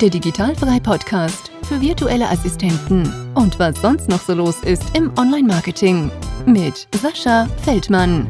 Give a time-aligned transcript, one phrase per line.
[0.00, 6.10] der Digitalfrei Podcast für virtuelle Assistenten und was sonst noch so los ist im Online-Marketing
[6.46, 8.28] mit Sascha Feldmann.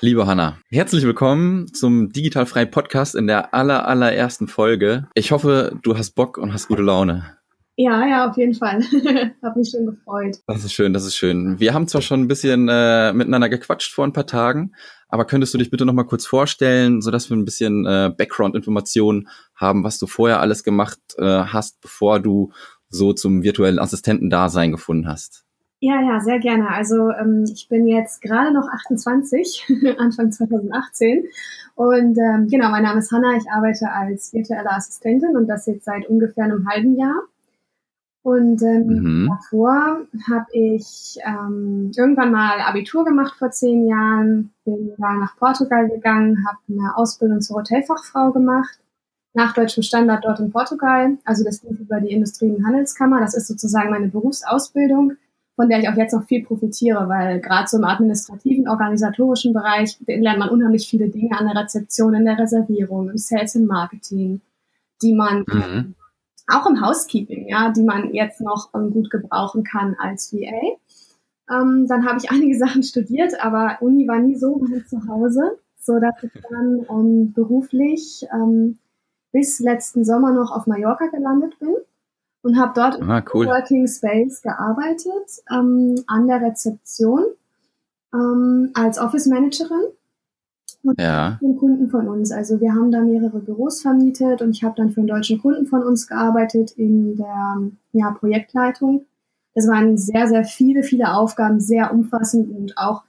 [0.00, 5.08] Liebe Hanna, herzlich willkommen zum Digitalfrei Podcast in der aller, allerersten Folge.
[5.14, 7.37] Ich hoffe, du hast Bock und hast gute Laune.
[7.80, 8.82] Ja, ja, auf jeden Fall.
[9.42, 10.38] Hab mich schon gefreut.
[10.48, 11.60] Das ist schön, das ist schön.
[11.60, 14.72] Wir haben zwar schon ein bisschen äh, miteinander gequatscht vor ein paar Tagen,
[15.08, 18.10] aber könntest du dich bitte noch mal kurz vorstellen, so dass wir ein bisschen äh,
[18.10, 22.50] Background-Informationen haben, was du vorher alles gemacht äh, hast, bevor du
[22.88, 25.44] so zum virtuellen Assistentendasein gefunden hast?
[25.78, 26.70] Ja, ja, sehr gerne.
[26.70, 29.68] Also ähm, ich bin jetzt gerade noch 28,
[29.98, 31.28] Anfang 2018.
[31.76, 33.36] Und ähm, genau, mein Name ist Hanna.
[33.36, 37.14] Ich arbeite als virtuelle Assistentin und das jetzt seit ungefähr einem halben Jahr.
[38.22, 39.28] Und ähm, mhm.
[39.28, 45.88] davor habe ich ähm, irgendwann mal Abitur gemacht vor zehn Jahren, bin da nach Portugal
[45.88, 48.78] gegangen, habe eine Ausbildung zur Hotelfachfrau gemacht,
[49.34, 51.16] nach deutschem Standard dort in Portugal.
[51.24, 53.20] Also das lief über die Industrie- und Handelskammer.
[53.20, 55.12] Das ist sozusagen meine Berufsausbildung,
[55.54, 59.96] von der ich auch jetzt noch viel profitiere, weil gerade so im administrativen, organisatorischen Bereich
[60.06, 64.40] lernt man unheimlich viele Dinge an der Rezeption, in der Reservierung, im Sales und Marketing,
[65.02, 65.94] die man mhm
[66.48, 70.76] auch im Housekeeping, ja, die man jetzt noch ähm, gut gebrauchen kann als VA.
[71.50, 75.98] Ähm, dann habe ich einige Sachen studiert, aber Uni war nie so mein Zuhause, so
[75.98, 78.78] dass ich dann ähm, beruflich ähm,
[79.32, 81.74] bis letzten Sommer noch auf Mallorca gelandet bin
[82.42, 83.44] und habe dort ah, cool.
[83.44, 87.24] im Working Space gearbeitet ähm, an der Rezeption
[88.14, 89.92] ähm, als Office Managerin
[90.98, 91.38] ja.
[91.42, 92.32] den Kunden von uns.
[92.32, 95.66] Also wir haben da mehrere Büros vermietet und ich habe dann für einen deutschen Kunden
[95.66, 97.58] von uns gearbeitet in der
[97.92, 99.06] ja, Projektleitung.
[99.54, 103.02] Das waren sehr, sehr viele, viele Aufgaben, sehr umfassend und auch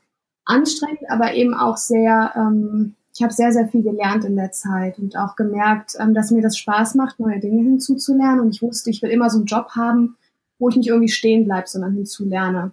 [0.45, 4.97] anstrengend, aber eben auch sehr, ähm, ich habe sehr, sehr viel gelernt in der Zeit
[4.97, 8.39] und auch gemerkt, ähm, dass mir das Spaß macht, neue Dinge hinzuzulernen.
[8.39, 10.17] Und ich wusste, ich will immer so einen Job haben,
[10.57, 12.71] wo ich nicht irgendwie stehen bleibe, sondern hinzulerne.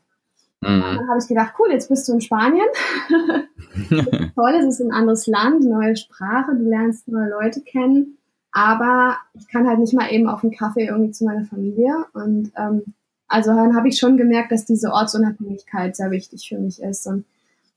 [0.66, 0.96] Mhm.
[0.96, 2.66] Dann habe ich gedacht, cool, jetzt bist du in Spanien.
[4.34, 8.18] toll, es ist ein anderes Land, neue Sprache, du lernst neue Leute kennen.
[8.52, 12.06] Aber ich kann halt nicht mal eben auf einen Kaffee irgendwie zu meiner Familie.
[12.14, 12.94] Und ähm,
[13.28, 17.06] also dann habe ich schon gemerkt, dass diese Ortsunabhängigkeit sehr wichtig für mich ist.
[17.06, 17.26] Und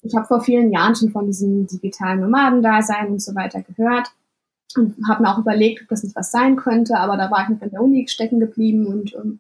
[0.02, 4.12] ich habe vor vielen Jahren schon von diesem digitalen Nomadendasein und so weiter gehört
[4.78, 6.98] und habe mir auch überlegt, ob das nicht was sein könnte.
[6.98, 9.40] Aber da war ich noch in der Uni stecken geblieben und ähm,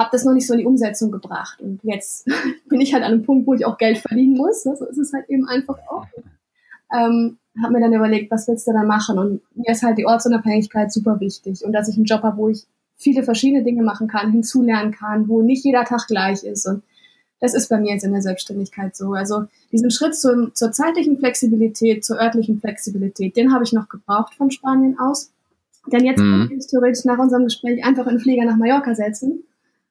[0.00, 1.60] habe das noch nicht so in die Umsetzung gebracht.
[1.60, 2.26] Und jetzt
[2.68, 4.62] bin ich halt an einem Punkt, wo ich auch Geld verdienen muss.
[4.62, 6.06] So ist es halt eben einfach auch.
[6.92, 9.18] Ähm, habe mir dann überlegt, was willst du da machen?
[9.18, 11.64] Und mir ist halt die Ortsunabhängigkeit super wichtig.
[11.64, 12.64] Und dass ich einen Job habe, wo ich
[12.96, 16.66] viele verschiedene Dinge machen kann, hinzulernen kann, wo nicht jeder Tag gleich ist.
[16.66, 16.82] Und
[17.40, 19.12] das ist bei mir jetzt in der Selbstständigkeit so.
[19.12, 24.34] Also diesen Schritt zum, zur zeitlichen Flexibilität, zur örtlichen Flexibilität, den habe ich noch gebraucht
[24.34, 25.30] von Spanien aus.
[25.86, 26.48] Denn jetzt mhm.
[26.48, 29.44] kann ich theoretisch nach unserem Gespräch einfach in den Flieger nach Mallorca setzen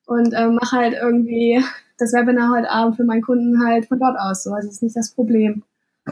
[0.10, 1.64] und äh, mache halt irgendwie
[2.00, 4.44] das Webinar heute Abend für meinen Kunden halt von dort aus.
[4.44, 5.64] So, also das ist nicht das Problem.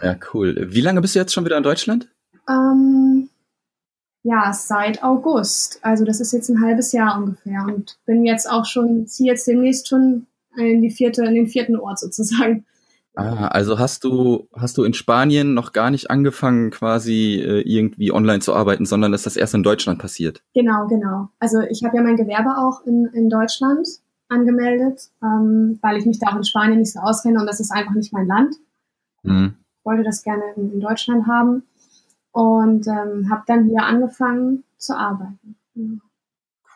[0.02, 0.68] Ja, cool.
[0.70, 2.08] Wie lange bist du jetzt schon wieder in Deutschland?
[2.48, 3.30] Ähm,
[4.22, 5.80] ja, seit August.
[5.82, 9.48] Also das ist jetzt ein halbes Jahr ungefähr und bin jetzt auch schon, ziehe jetzt
[9.48, 12.66] demnächst schon in die vierte, in den vierten Ort sozusagen.
[13.18, 18.12] Ah, also hast du, hast du in Spanien noch gar nicht angefangen, quasi äh, irgendwie
[18.12, 20.44] online zu arbeiten, sondern ist das erst in Deutschland passiert?
[20.54, 21.30] Genau, genau.
[21.40, 23.88] Also ich habe ja mein Gewerbe auch in, in Deutschland
[24.30, 27.72] angemeldet, ähm, weil ich mich da auch in Spanien nicht so auskenne und das ist
[27.72, 28.54] einfach nicht mein Land.
[29.24, 29.56] Mhm.
[29.80, 31.64] Ich wollte das gerne in, in Deutschland haben
[32.34, 35.56] und ähm, habe dann hier angefangen zu arbeiten.
[35.74, 35.86] Ja.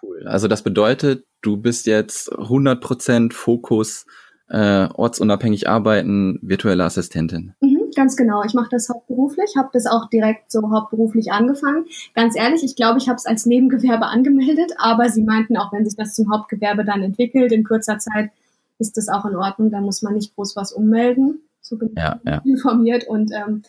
[0.02, 0.25] Cool.
[0.25, 4.08] Also das bedeutet, du bist jetzt 100% Fokus
[4.51, 7.53] äh, ortsunabhängig arbeiten, virtuelle Assistentin.
[7.62, 8.44] Mhm, ganz genau.
[8.44, 11.85] Ich mache das hauptberuflich, habe das auch direkt so hauptberuflich angefangen.
[12.16, 15.85] Ganz ehrlich, ich glaube, ich habe es als Nebengewerbe angemeldet, aber sie meinten auch, wenn
[15.85, 18.31] sich das zum Hauptgewerbe dann entwickelt in kurzer Zeit,
[18.78, 19.72] ist das auch in Ordnung.
[19.72, 21.40] Da muss man nicht groß was ummelden.
[21.61, 22.41] So bin ja, ja.
[22.43, 23.61] informiert und ähm,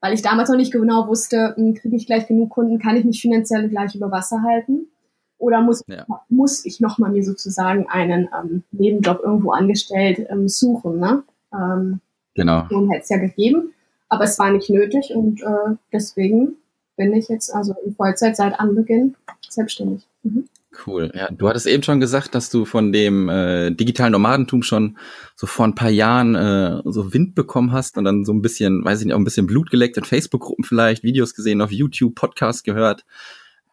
[0.00, 3.04] weil ich damals noch nicht genau wusste, hm, kriege ich gleich genug Kunden, kann ich
[3.04, 4.88] mich finanziell gleich über Wasser halten.
[5.38, 6.06] Oder muss, ja.
[6.28, 10.98] muss ich nochmal mir sozusagen einen ähm, Nebenjob irgendwo angestellt ähm, suchen?
[10.98, 11.22] Ne?
[11.52, 12.00] Ähm,
[12.34, 12.62] genau.
[12.62, 13.74] hätte es ja gegeben,
[14.08, 16.56] aber es war nicht nötig und äh, deswegen
[16.96, 19.14] bin ich jetzt also in Vollzeit seit Anbeginn
[19.48, 20.06] selbstständig.
[20.22, 20.48] Mhm.
[20.86, 21.10] Cool.
[21.14, 24.98] Ja, du hattest eben schon gesagt, dass du von dem äh, digitalen Nomadentum schon
[25.34, 28.84] so vor ein paar Jahren äh, so Wind bekommen hast und dann so ein bisschen,
[28.84, 32.14] weiß ich nicht, auch ein bisschen Blut geleckt in Facebook-Gruppen vielleicht, Videos gesehen, auf YouTube,
[32.14, 33.04] Podcasts gehört.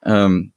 [0.05, 0.53] Ähm,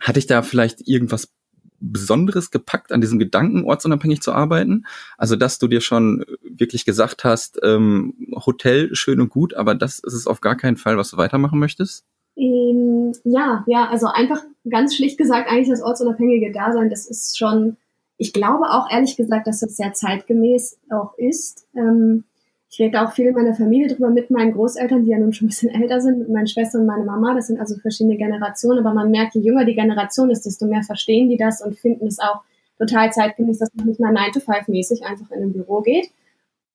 [0.00, 1.32] hat dich da vielleicht irgendwas
[1.80, 4.84] Besonderes gepackt an diesem Gedanken, ortsunabhängig zu arbeiten?
[5.16, 9.98] Also, dass du dir schon wirklich gesagt hast, ähm, Hotel schön und gut, aber das
[10.00, 12.04] ist es auf gar keinen Fall, was du weitermachen möchtest?
[12.36, 17.76] Ähm, ja, ja, also einfach ganz schlicht gesagt, eigentlich das ortsunabhängige Dasein, das ist schon,
[18.16, 21.66] ich glaube auch ehrlich gesagt, dass das sehr zeitgemäß auch ist.
[21.76, 22.24] Ähm,
[22.70, 25.46] ich rede auch viel in meiner Familie drüber mit meinen Großeltern, die ja nun schon
[25.46, 27.34] ein bisschen älter sind, mit meinen Schwestern und meiner Mama.
[27.34, 30.82] Das sind also verschiedene Generationen, aber man merkt, je jünger die Generation ist, desto mehr
[30.82, 32.42] verstehen die das und finden es auch
[32.78, 36.10] total zeitgemäß, dass man nicht mehr 9 to 5 mäßig einfach in ein Büro geht.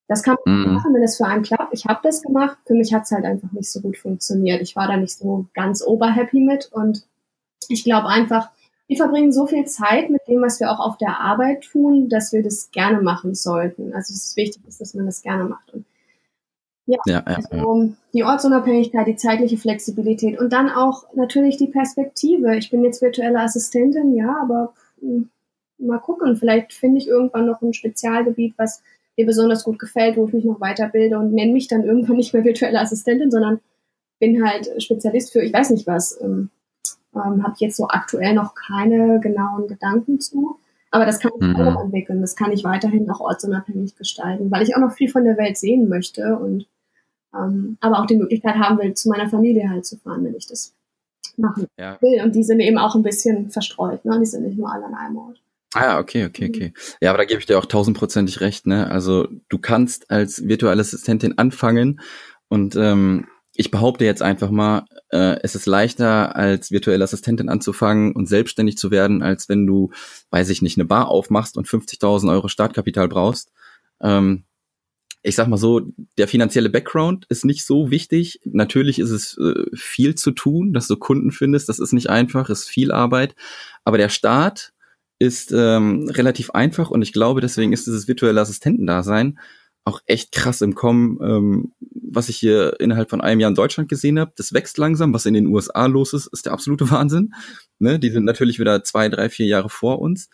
[0.07, 0.73] Das kann man mhm.
[0.73, 1.73] machen, wenn es für einen klappt.
[1.73, 2.57] Ich habe das gemacht.
[2.65, 4.61] Für mich hat es halt einfach nicht so gut funktioniert.
[4.61, 7.05] Ich war da nicht so ganz oberhappy mit und
[7.69, 8.51] ich glaube einfach,
[8.93, 12.31] wir verbringen so viel Zeit mit dem, was wir auch auf der Arbeit tun, dass
[12.31, 13.93] wir das gerne machen sollten.
[13.93, 15.73] Also es ist wichtig, dass man das gerne macht.
[15.73, 15.85] Und
[16.85, 22.55] ja, ja, ja, also die Ortsunabhängigkeit, die zeitliche Flexibilität und dann auch natürlich die Perspektive.
[22.55, 25.29] Ich bin jetzt virtuelle Assistentin, ja, aber hm,
[25.79, 28.83] mal gucken, vielleicht finde ich irgendwann noch ein Spezialgebiet, was
[29.17, 32.33] mir besonders gut gefällt, wo ich mich noch weiterbilde und nenne mich dann irgendwann nicht
[32.33, 33.59] mehr virtuelle Assistentin, sondern
[34.19, 36.19] bin halt Spezialist für ich weiß nicht was.
[36.21, 36.51] Ähm,
[37.15, 40.57] ähm, Habe ich jetzt so aktuell noch keine genauen Gedanken zu.
[40.91, 41.55] Aber das kann ich mhm.
[41.55, 42.21] auch entwickeln.
[42.21, 45.57] Das kann ich weiterhin auch ortsunabhängig gestalten, weil ich auch noch viel von der Welt
[45.57, 46.67] sehen möchte und
[47.35, 50.45] ähm, aber auch die Möglichkeit haben will, zu meiner Familie halt zu fahren, wenn ich
[50.45, 50.75] das
[51.35, 51.97] machen ja.
[52.01, 52.21] will.
[52.23, 54.19] Und die sind eben auch ein bisschen verstreut, ne?
[54.19, 55.41] Die sind nicht nur alle an einem Ort.
[55.73, 56.73] Ah, okay, okay, okay.
[57.01, 58.91] Ja, aber da gebe ich dir auch tausendprozentig recht, ne?
[58.91, 61.99] Also du kannst als virtuelle Assistentin anfangen
[62.49, 68.13] und ähm, ich behaupte jetzt einfach mal, äh, es ist leichter, als virtuelle Assistentin anzufangen
[68.13, 69.91] und selbstständig zu werden, als wenn du,
[70.31, 73.51] weiß ich nicht, eine Bar aufmachst und 50.000 Euro Startkapital brauchst.
[74.01, 74.43] Ähm,
[75.21, 75.81] ich sag mal so,
[76.17, 78.41] der finanzielle Background ist nicht so wichtig.
[78.43, 81.69] Natürlich ist es äh, viel zu tun, dass du Kunden findest.
[81.69, 83.35] Das ist nicht einfach, ist viel Arbeit.
[83.85, 84.73] Aber der Start
[85.19, 89.39] ist ähm, relativ einfach und ich glaube, deswegen ist dieses virtuelle Assistentendasein
[89.85, 93.89] auch echt krass im Kommen, ähm, was ich hier innerhalb von einem Jahr in Deutschland
[93.89, 94.31] gesehen habe.
[94.35, 95.13] Das wächst langsam.
[95.13, 97.33] Was in den USA los ist, ist der absolute Wahnsinn.
[97.79, 97.99] Ne?
[97.99, 100.29] Die sind natürlich wieder zwei, drei, vier Jahre vor uns.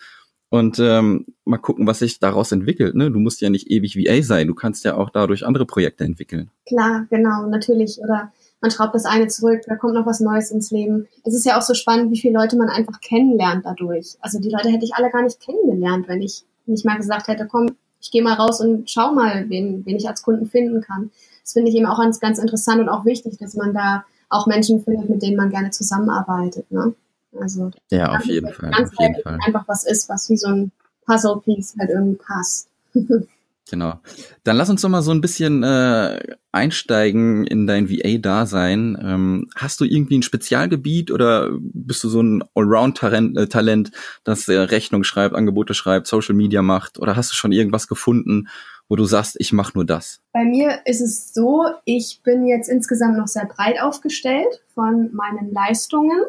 [0.51, 2.96] Und ähm, mal gucken, was sich daraus entwickelt.
[2.96, 3.12] Ne?
[3.12, 4.48] Du musst ja nicht ewig VA sein.
[4.48, 6.50] Du kannst ja auch dadurch andere Projekte entwickeln.
[6.66, 8.00] Klar, genau, natürlich.
[8.00, 8.31] Oder
[8.62, 11.07] man schraubt das eine zurück, da kommt noch was Neues ins Leben.
[11.24, 14.18] Es ist ja auch so spannend, wie viele Leute man einfach kennenlernt dadurch.
[14.22, 17.48] Also die Leute hätte ich alle gar nicht kennengelernt, wenn ich nicht mal gesagt hätte,
[17.50, 17.68] komm,
[18.01, 21.12] ich gehe mal raus und schau mal, wen, wen ich als Kunden finden kann.
[21.44, 24.48] Das finde ich eben auch ganz, ganz interessant und auch wichtig, dass man da auch
[24.48, 26.72] Menschen findet, mit denen man gerne zusammenarbeitet.
[26.72, 26.94] Ne?
[27.40, 28.72] Also ja, auf jeden Fall.
[28.72, 29.40] Ganz auf jeden Fall.
[29.46, 30.72] einfach was ist, was wie so ein
[31.06, 32.69] Puzzle-Piece halt irgendwie passt.
[33.69, 34.00] Genau.
[34.44, 36.19] Dann lass uns doch mal so ein bisschen äh,
[36.51, 38.98] einsteigen in dein VA-Dasein.
[39.01, 43.92] Ähm, hast du irgendwie ein Spezialgebiet oder bist du so ein Allround-Talent, äh,
[44.24, 47.00] das äh, Rechnung schreibt, Angebote schreibt, Social Media macht?
[47.00, 48.48] Oder hast du schon irgendwas gefunden,
[48.88, 50.22] wo du sagst, ich mache nur das?
[50.33, 55.54] Bei mir ist es so, ich bin jetzt insgesamt noch sehr breit aufgestellt von meinen
[55.54, 56.24] Leistungen.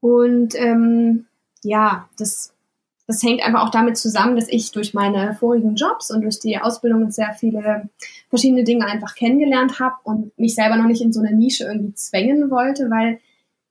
[0.00, 1.26] Und ähm,
[1.62, 2.52] ja, das
[3.10, 6.58] das hängt einfach auch damit zusammen, dass ich durch meine vorigen Jobs und durch die
[6.58, 7.88] Ausbildung sehr viele
[8.28, 11.94] verschiedene Dinge einfach kennengelernt habe und mich selber noch nicht in so eine Nische irgendwie
[11.94, 13.18] zwängen wollte, weil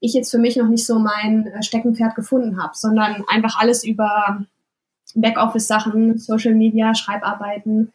[0.01, 3.85] ich jetzt für mich noch nicht so mein äh, Steckenpferd gefunden habe, sondern einfach alles
[3.85, 4.45] über
[5.15, 7.93] Backoffice-Sachen, Social Media, Schreibarbeiten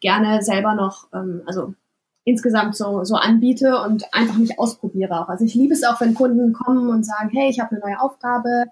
[0.00, 1.74] gerne selber noch, ähm, also
[2.22, 5.28] insgesamt so, so anbiete und einfach mich ausprobiere auch.
[5.28, 8.00] Also ich liebe es auch, wenn Kunden kommen und sagen, hey, ich habe eine neue
[8.00, 8.66] Aufgabe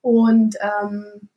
[0.00, 1.28] und ähm,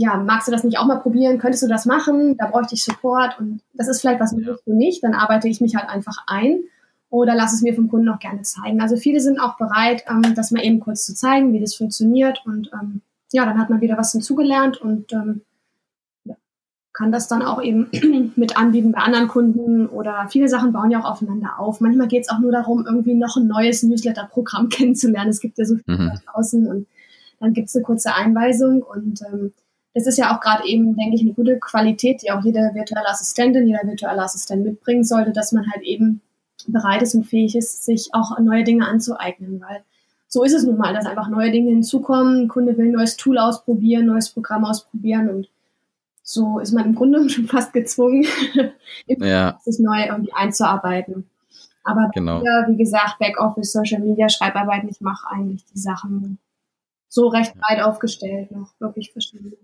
[0.00, 1.38] ja, magst du das nicht auch mal probieren?
[1.38, 2.34] Könntest du das machen?
[2.38, 4.54] Da bräuchte ich Support und das ist vielleicht was ja.
[4.64, 5.00] für mich.
[5.02, 6.60] Dann arbeite ich mich halt einfach ein
[7.10, 8.80] oder lass es mir vom Kunden auch gerne zeigen.
[8.80, 12.40] Also viele sind auch bereit, ähm, das mal eben kurz zu zeigen, wie das funktioniert
[12.46, 13.02] und ähm,
[13.32, 15.42] ja, dann hat man wieder was hinzugelernt und ähm,
[16.24, 16.34] ja,
[16.94, 17.90] kann das dann auch eben
[18.36, 21.82] mit anbieten bei anderen Kunden oder viele Sachen bauen ja auch aufeinander auf.
[21.82, 25.28] Manchmal geht es auch nur darum, irgendwie noch ein neues Newsletter-Programm kennenzulernen.
[25.28, 26.12] Es gibt ja so viel mhm.
[26.24, 26.86] draußen und
[27.38, 29.52] dann gibt es eine kurze Einweisung und ähm,
[29.94, 33.08] das ist ja auch gerade eben, denke ich, eine gute Qualität, die auch jede virtuelle
[33.08, 36.20] Assistentin, jeder virtuelle Assistent mitbringen sollte, dass man halt eben
[36.68, 39.82] bereit ist und fähig ist, sich auch neue Dinge anzueignen, weil
[40.28, 43.16] so ist es nun mal, dass einfach neue Dinge hinzukommen, ein Kunde will ein neues
[43.16, 45.48] Tool ausprobieren, neues Programm ausprobieren und
[46.22, 48.24] so ist man im Grunde schon fast gezwungen,
[49.06, 49.58] ja.
[49.64, 51.28] sich neu irgendwie einzuarbeiten.
[51.82, 52.40] Aber genau.
[52.40, 56.38] hier, wie gesagt, Backoffice, Social Media, Schreibarbeiten, ich mache eigentlich die Sachen
[57.08, 59.56] so recht breit aufgestellt, noch wirklich verschiedene.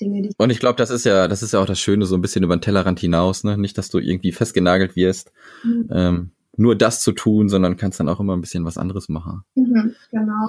[0.00, 2.14] Dinge, die Und ich glaube, das ist ja, das ist ja auch das Schöne, so
[2.14, 3.56] ein bisschen über den Tellerrand hinaus, ne?
[3.56, 5.32] Nicht, dass du irgendwie festgenagelt wirst,
[5.64, 5.88] mhm.
[5.90, 9.42] ähm, nur das zu tun, sondern kannst dann auch immer ein bisschen was anderes machen.
[9.54, 10.48] Mhm, genau.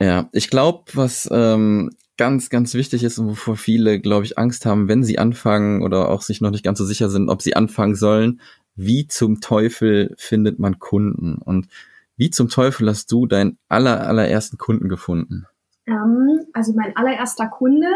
[0.00, 4.66] Ja, ich glaube, was ähm, ganz, ganz wichtig ist und wovor viele, glaube ich, Angst
[4.66, 7.56] haben, wenn sie anfangen oder auch sich noch nicht ganz so sicher sind, ob sie
[7.56, 8.40] anfangen sollen.
[8.74, 11.36] Wie zum Teufel findet man Kunden?
[11.36, 11.68] Und
[12.16, 15.46] wie zum Teufel hast du deinen aller, allerersten Kunden gefunden?
[15.86, 17.88] Ähm, also mein allererster Kunde,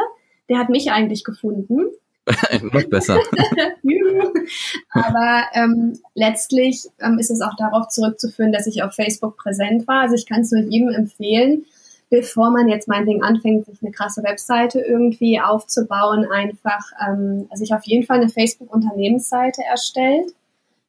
[0.49, 1.87] der hat mich eigentlich gefunden.
[2.73, 3.19] Noch besser.
[4.91, 10.03] Aber ähm, letztlich ähm, ist es auch darauf zurückzuführen, dass ich auf Facebook präsent war.
[10.03, 11.67] Also ich kann es nur jedem empfehlen,
[12.11, 17.85] bevor man jetzt meinetwegen anfängt, sich eine krasse Webseite irgendwie aufzubauen, einfach ähm, sich auf
[17.85, 20.33] jeden Fall eine Facebook-Unternehmensseite erstellt.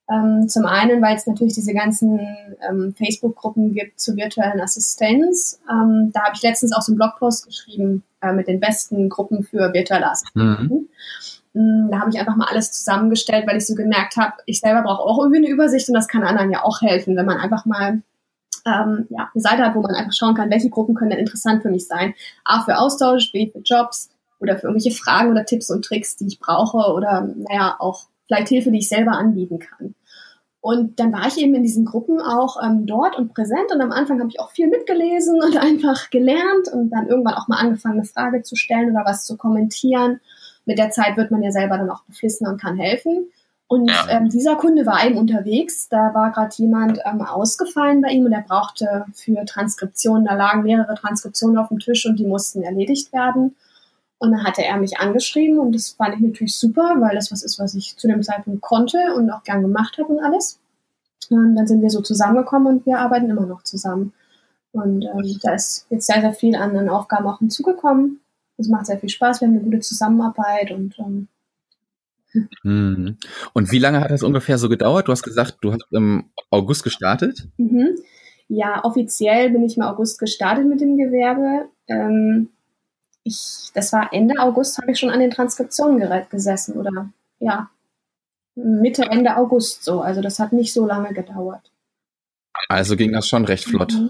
[0.10, 2.20] Ähm, zum einen, weil es natürlich diese ganzen
[2.68, 5.60] ähm, Facebook-Gruppen gibt zur virtuellen Assistenz.
[5.70, 9.44] Ähm, da habe ich letztens auch so einen Blogpost geschrieben äh, mit den besten Gruppen
[9.44, 10.90] für virtuelle Assistenten.
[11.54, 11.90] Mhm.
[11.92, 15.02] Da habe ich einfach mal alles zusammengestellt, weil ich so gemerkt habe, ich selber brauche
[15.02, 18.04] auch irgendwie eine Übersicht und das kann anderen ja auch helfen, wenn man einfach mal
[18.66, 21.64] ähm, ja, eine Seite hat, wo man einfach schauen kann, welche Gruppen können denn interessant
[21.64, 22.14] für mich sein.
[22.44, 24.10] A für Austausch, B für Jobs
[24.40, 28.50] oder für irgendwelche Fragen oder Tipps und Tricks, die ich brauche oder naja, auch vielleicht
[28.50, 29.96] Hilfe, die ich selber anbieten kann.
[30.68, 33.94] Und dann war ich eben in diesen Gruppen auch ähm, dort und präsent und am
[33.94, 38.00] Anfang habe ich auch viel mitgelesen und einfach gelernt und dann irgendwann auch mal angefangen,
[38.00, 40.20] eine Frage zu stellen oder was zu kommentieren.
[40.66, 43.28] Mit der Zeit wird man ja selber dann auch beflissener und kann helfen.
[43.68, 44.08] Und ja.
[44.10, 48.34] ähm, dieser Kunde war eben unterwegs, da war gerade jemand ähm, ausgefallen bei ihm und
[48.34, 53.14] er brauchte für Transkriptionen, da lagen mehrere Transkriptionen auf dem Tisch und die mussten erledigt
[53.14, 53.56] werden.
[54.20, 57.44] Und dann hatte er mich angeschrieben und das fand ich natürlich super, weil das was
[57.44, 60.60] ist, was ich zu dem Zeitpunkt konnte und auch gern gemacht habe und alles.
[61.30, 64.14] Und dann sind wir so zusammengekommen und wir arbeiten immer noch zusammen.
[64.72, 68.22] Und ähm, da ist jetzt sehr, sehr viel an den Aufgaben auch hinzugekommen.
[68.58, 71.28] Es macht sehr viel Spaß, wir haben eine gute Zusammenarbeit und ähm,
[72.64, 73.18] hm.
[73.54, 75.08] Und wie lange hat das ungefähr so gedauert?
[75.08, 77.48] Du hast gesagt, du hast im August gestartet.
[77.58, 77.96] Mhm.
[78.48, 81.70] Ja, offiziell bin ich im August gestartet mit dem Gewerbe.
[81.88, 82.50] Ähm,
[83.28, 87.70] ich, das war Ende August, habe ich schon an den Transkriptionen gesessen oder ja,
[88.56, 90.02] Mitte, Ende August so.
[90.02, 91.72] Also das hat nicht so lange gedauert.
[92.70, 93.94] Also ging das schon recht flott.
[93.94, 94.10] Mhm.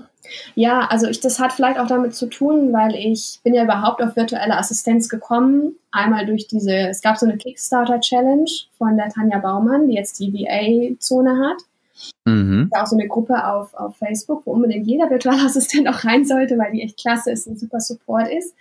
[0.56, 4.02] Ja, also ich, das hat vielleicht auch damit zu tun, weil ich bin ja überhaupt
[4.02, 5.76] auf virtuelle Assistenz gekommen.
[5.92, 10.34] Einmal durch diese, es gab so eine Kickstarter-Challenge von der Tanja Baumann, die jetzt die
[10.34, 11.58] VA-Zone hat.
[12.26, 12.70] Mhm.
[12.74, 16.58] Auch so eine Gruppe auf, auf Facebook, wo unbedingt jeder virtuelle Assistent auch rein sollte,
[16.58, 18.54] weil die echt klasse ist und super Support ist.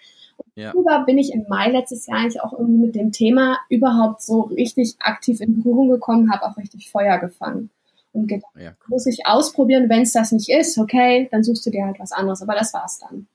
[0.55, 0.73] Ja.
[0.73, 4.43] Darüber bin ich im Mai letztes Jahr eigentlich auch irgendwie mit dem Thema überhaupt so
[4.43, 7.71] richtig aktiv in Berührung gekommen, habe auch richtig Feuer gefangen
[8.13, 8.87] und gedacht, ja, cool.
[8.89, 12.13] muss ich ausprobieren, wenn es das nicht ist, okay, dann suchst du dir halt was
[12.13, 12.43] anderes.
[12.43, 13.27] Aber das war's dann.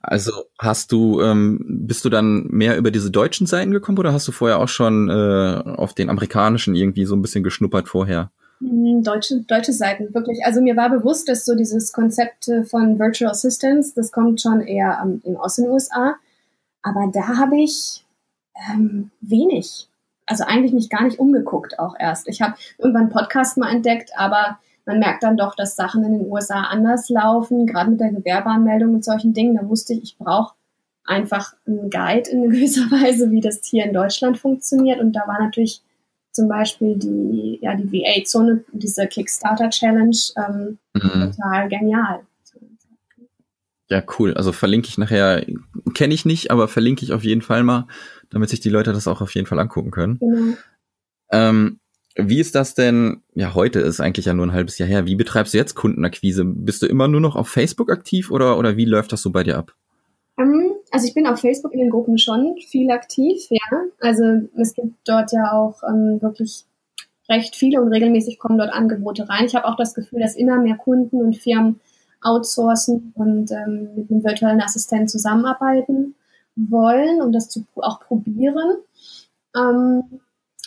[0.00, 4.26] Also hast du, ähm, bist du dann mehr über diese deutschen Seiten gekommen oder hast
[4.26, 8.30] du vorher auch schon äh, auf den amerikanischen irgendwie so ein bisschen geschnuppert vorher?
[8.62, 10.44] Hm, deutsche, deutsche Seiten, wirklich.
[10.44, 15.00] Also mir war bewusst, dass so dieses Konzept von Virtual Assistance, das kommt schon eher
[15.02, 16.16] ähm, aus den USA.
[16.82, 18.04] Aber da habe ich
[18.70, 19.88] ähm, wenig
[20.26, 22.28] also eigentlich mich gar nicht umgeguckt auch erst.
[22.28, 26.30] Ich habe irgendwann Podcast mal entdeckt, aber man merkt dann doch, dass Sachen in den
[26.30, 29.56] USA anders laufen, gerade mit der Gewerbeanmeldung und solchen Dingen.
[29.56, 30.54] Da wusste ich, ich brauche
[31.04, 35.00] einfach einen Guide in gewisser Weise, wie das hier in Deutschland funktioniert.
[35.00, 35.82] Und da war natürlich
[36.32, 41.32] zum Beispiel die, ja, die VA-Zone, diese Kickstarter-Challenge ähm, mhm.
[41.32, 42.20] total genial.
[43.88, 44.32] Ja, cool.
[44.34, 45.44] Also verlinke ich nachher,
[45.92, 47.86] kenne ich nicht, aber verlinke ich auf jeden Fall mal
[48.32, 50.18] damit sich die Leute das auch auf jeden Fall angucken können.
[50.18, 50.56] Genau.
[51.30, 51.78] Ähm,
[52.16, 53.22] wie ist das denn?
[53.34, 55.06] Ja, heute ist eigentlich ja nur ein halbes Jahr her.
[55.06, 56.44] Wie betreibst du jetzt Kundenakquise?
[56.44, 59.44] Bist du immer nur noch auf Facebook aktiv oder, oder wie läuft das so bei
[59.44, 59.74] dir ab?
[60.36, 63.60] Um, ähm, also ich bin auf Facebook in den Gruppen schon viel aktiv, ja.
[64.00, 64.24] Also
[64.56, 66.66] es gibt dort ja auch ähm, wirklich
[67.28, 69.46] recht viele und regelmäßig kommen dort Angebote rein.
[69.46, 71.80] Ich habe auch das Gefühl, dass immer mehr Kunden und Firmen
[72.20, 76.14] outsourcen und ähm, mit einem virtuellen Assistenten zusammenarbeiten
[76.56, 78.76] wollen und das zu, auch probieren.
[79.56, 80.20] Ähm,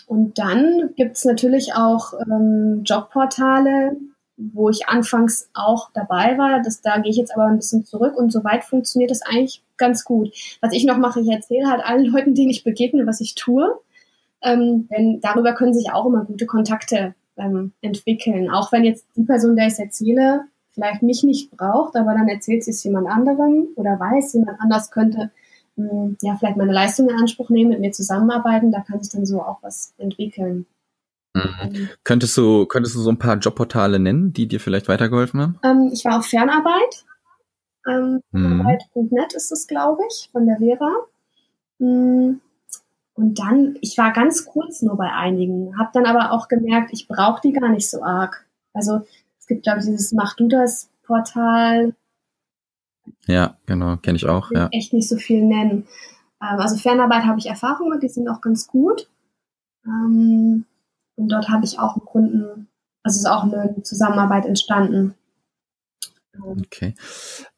[0.07, 3.95] und dann gibt es natürlich auch ähm, Jobportale,
[4.37, 6.61] wo ich anfangs auch dabei war.
[6.61, 10.03] Das, da gehe ich jetzt aber ein bisschen zurück und soweit funktioniert das eigentlich ganz
[10.03, 10.33] gut.
[10.61, 13.79] Was ich noch mache, ich erzähle halt allen Leuten, denen ich begegne, was ich tue.
[14.41, 18.49] Ähm, denn darüber können sich auch immer gute Kontakte ähm, entwickeln.
[18.49, 22.27] Auch wenn jetzt die Person, der ich es erzähle, vielleicht mich nicht braucht, aber dann
[22.27, 25.31] erzählt sie es jemand anderem oder weiß, jemand anders könnte
[25.77, 29.25] hm, ja, vielleicht meine Leistung in Anspruch nehmen, mit mir zusammenarbeiten, da kann sich dann
[29.25, 30.65] so auch was entwickeln.
[31.33, 31.55] Mhm.
[31.61, 35.59] Ähm, könntest du, könntest du so ein paar Jobportale nennen, die dir vielleicht weitergeholfen haben?
[35.63, 37.05] Ähm, ich war auf Fernarbeit.
[37.87, 38.67] Ähm, mhm.
[39.35, 40.91] Ist es, glaube ich, von der Vera.
[41.79, 42.41] Mhm.
[43.13, 47.07] Und dann, ich war ganz kurz nur bei einigen, habe dann aber auch gemerkt, ich
[47.07, 48.45] brauche die gar nicht so arg.
[48.73, 49.01] Also
[49.39, 51.93] es gibt, glaube ich, dieses Mach du das Portal,
[53.27, 54.51] Ja, genau, kenne ich auch.
[54.51, 54.67] Ja.
[54.71, 55.87] Echt nicht so viel nennen.
[56.41, 59.09] Ähm, also Fernarbeit habe ich Erfahrung mit, die sind auch ganz gut.
[59.85, 60.65] Ähm,
[61.15, 62.67] und dort habe ich auch einen Kunden,
[63.03, 65.15] also ist auch eine Zusammenarbeit entstanden.
[66.41, 66.95] Okay.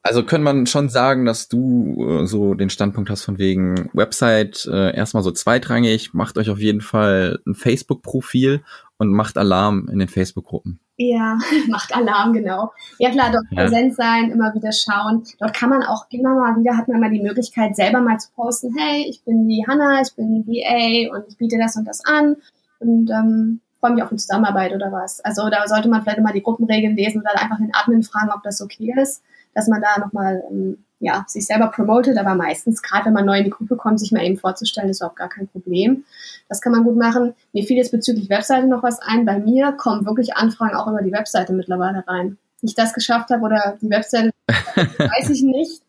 [0.01, 4.67] Also kann man schon sagen, dass du äh, so den Standpunkt hast von wegen Website
[4.71, 8.61] äh, erstmal so zweitrangig, macht euch auf jeden Fall ein Facebook-Profil
[8.97, 10.79] und macht Alarm in den Facebook-Gruppen.
[10.97, 12.71] Ja, macht Alarm, genau.
[12.99, 13.63] Ja klar, dort ja.
[13.63, 15.23] präsent sein, immer wieder schauen.
[15.39, 18.29] Dort kann man auch immer mal wieder, hat man mal die Möglichkeit, selber mal zu
[18.35, 21.85] posten, hey, ich bin die Hanna, ich bin die VA und ich biete das und
[21.85, 22.37] das an.
[22.79, 25.19] Und ähm, freue mich auf eine Zusammenarbeit oder was.
[25.21, 28.43] Also da sollte man vielleicht mal die Gruppenregeln lesen oder einfach den Admin fragen, ob
[28.43, 33.05] das okay ist, dass man da nochmal ähm, ja, sich selber promotet, aber meistens, gerade
[33.05, 35.47] wenn man neu in die Gruppe kommt, sich mal eben vorzustellen, ist überhaupt gar kein
[35.47, 36.05] Problem.
[36.49, 37.35] Das kann man gut machen.
[37.53, 39.25] Mir fiel jetzt bezüglich Webseite noch was ein.
[39.25, 42.37] Bei mir kommen wirklich Anfragen auch über die Webseite mittlerweile rein.
[42.61, 45.83] Ich das geschafft habe oder die Webseite, weiß ich nicht.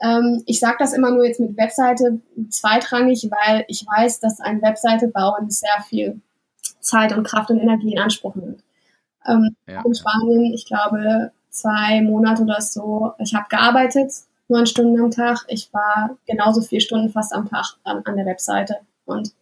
[0.00, 4.62] Ähm, ich sage das immer nur jetzt mit Webseite zweitrangig, weil ich weiß, dass ein
[4.62, 6.20] Webseite bauen sehr viel
[6.80, 8.62] Zeit und Kraft und Energie in Anspruch nimmt.
[9.26, 9.82] Ähm, ja.
[9.84, 14.12] In Spanien, ich glaube, zwei Monate oder so, ich habe gearbeitet,
[14.48, 15.44] neun Stunden am Tag.
[15.48, 18.76] Ich war genauso vier Stunden fast am Tag an, an der Webseite.
[19.04, 19.32] Und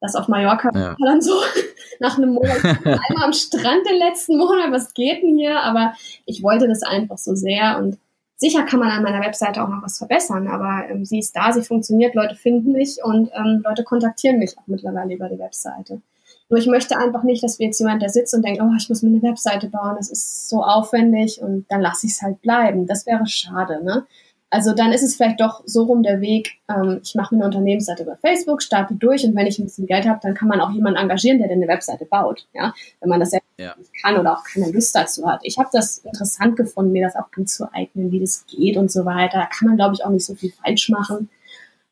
[0.00, 0.90] das auf Mallorca ja.
[0.90, 1.34] war dann so
[2.00, 5.60] nach einem Monat einmal am Strand den letzten Monat, was geht denn hier?
[5.60, 5.94] Aber
[6.26, 7.98] ich wollte das einfach so sehr und
[8.36, 11.52] sicher kann man an meiner Webseite auch noch was verbessern, aber ähm, sie ist da,
[11.52, 16.02] sie funktioniert, Leute finden mich und ähm, Leute kontaktieren mich auch mittlerweile über die Webseite.
[16.48, 18.88] Nur ich möchte einfach nicht, dass wir jetzt jemand da sitzt und denkt, oh, ich
[18.88, 22.40] muss mir eine Webseite bauen, das ist so aufwendig und dann lasse ich es halt
[22.40, 22.86] bleiben.
[22.86, 24.06] Das wäre schade, ne?
[24.48, 27.46] Also dann ist es vielleicht doch so rum der Weg, ähm, ich mache mir eine
[27.46, 30.60] Unternehmensseite über Facebook, starte durch und wenn ich ein bisschen Geld habe, dann kann man
[30.60, 32.46] auch jemanden engagieren, der eine Webseite baut.
[32.54, 32.72] Ja?
[33.00, 35.40] Wenn man das ja, nicht kann oder auch keine Lust dazu hat.
[35.42, 39.38] Ich habe das interessant gefunden, mir das auch anzueignen, wie das geht und so weiter.
[39.38, 41.28] Da kann man, glaube ich, auch nicht so viel falsch machen.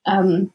[0.07, 0.53] Ähm,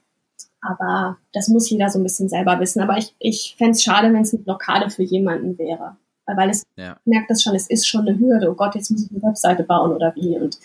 [0.61, 2.81] aber das muss jeder so ein bisschen selber wissen.
[2.81, 5.97] Aber ich, ich fände es schade, wenn es eine Blockade für jemanden wäre.
[6.25, 6.97] Weil es ja.
[7.05, 8.51] merkt das schon, es ist schon eine Hürde.
[8.51, 10.37] Oh Gott, jetzt muss ich eine Webseite bauen oder wie.
[10.37, 10.59] Und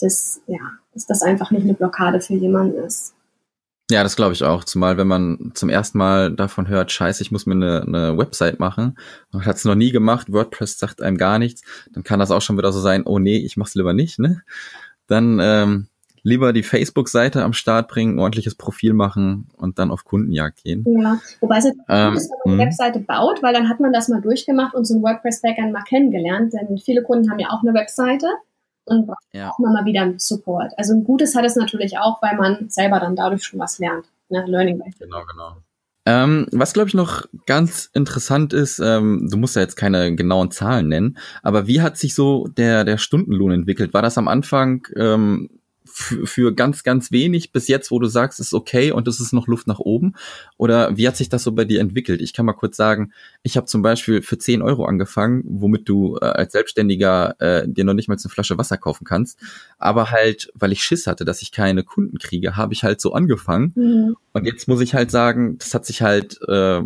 [0.00, 0.60] das, ja,
[0.94, 3.14] dass das einfach nicht eine Blockade für jemanden ist.
[3.90, 4.64] Ja, das glaube ich auch.
[4.64, 8.60] Zumal wenn man zum ersten Mal davon hört, scheiße, ich muss mir eine, eine Website
[8.60, 8.98] machen
[9.32, 12.42] und hat es noch nie gemacht, WordPress sagt einem gar nichts, dann kann das auch
[12.42, 14.42] schon wieder so sein, oh nee, ich mach's lieber nicht, ne?
[15.06, 15.88] Dann ähm,
[16.22, 20.84] lieber die Facebook-Seite am Start bringen, ein ordentliches Profil machen und dann auf Kundenjagd gehen.
[20.86, 23.92] Ja, wobei es jetzt ähm, ist, wenn man eine Webseite baut, weil dann hat man
[23.92, 27.62] das mal durchgemacht und so ein WordPress-Backend mal kennengelernt, denn viele Kunden haben ja auch
[27.62, 28.26] eine Webseite
[28.84, 29.52] und braucht ja.
[29.58, 30.72] immer mal wieder einen Support.
[30.76, 34.06] Also ein Gutes hat es natürlich auch, weil man selber dann dadurch schon was lernt.
[34.28, 34.44] Ne?
[34.46, 35.56] Learning by Genau, genau.
[36.06, 40.50] Ähm, was glaube ich noch ganz interessant ist, ähm, du musst ja jetzt keine genauen
[40.50, 43.92] Zahlen nennen, aber wie hat sich so der, der Stundenlohn entwickelt?
[43.92, 45.50] War das am Anfang ähm,
[45.98, 49.46] für ganz, ganz wenig bis jetzt, wo du sagst, ist okay und es ist noch
[49.46, 50.14] Luft nach oben?
[50.56, 52.20] Oder wie hat sich das so bei dir entwickelt?
[52.20, 56.16] Ich kann mal kurz sagen, ich habe zum Beispiel für 10 Euro angefangen, womit du
[56.16, 59.38] äh, als Selbstständiger äh, dir noch nicht mal eine Flasche Wasser kaufen kannst.
[59.78, 63.12] Aber halt, weil ich Schiss hatte, dass ich keine Kunden kriege, habe ich halt so
[63.12, 63.72] angefangen.
[63.74, 64.16] Mhm.
[64.32, 66.82] Und jetzt muss ich halt sagen, das hat sich halt äh,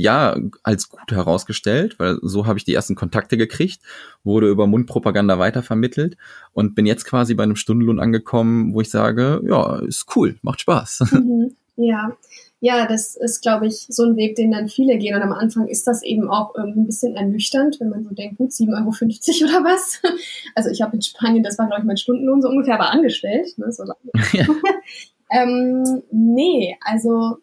[0.00, 3.80] ja als gut herausgestellt, weil so habe ich die ersten Kontakte gekriegt,
[4.24, 6.16] wurde über Mundpropaganda weitervermittelt
[6.52, 10.60] und bin jetzt quasi bei einem Stundenlohn angekommen, wo ich sage, ja, ist cool, macht
[10.60, 11.04] Spaß.
[11.20, 12.16] Mhm, ja.
[12.62, 15.14] Ja, das ist, glaube ich, so ein Weg, den dann viele gehen.
[15.16, 18.50] Und am Anfang ist das eben auch ein bisschen ernüchternd, wenn man so denkt, gut,
[18.50, 18.90] 7,50 Euro
[19.48, 20.00] oder was.
[20.54, 23.56] Also ich habe in Spanien, das war, glaube ich, mein Stundenlohn so ungefähr, aber angestellt.
[23.56, 23.84] Ne, so
[24.32, 24.46] ja.
[25.30, 27.38] ähm, nee, also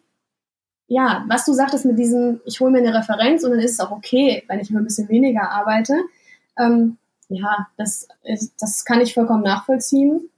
[0.88, 3.80] ja, was du sagtest mit diesem, ich hole mir eine Referenz und dann ist es
[3.80, 5.94] auch okay, wenn ich nur ein bisschen weniger arbeite.
[6.58, 6.96] Ähm,
[7.28, 10.30] ja, das, ist, das kann ich vollkommen nachvollziehen.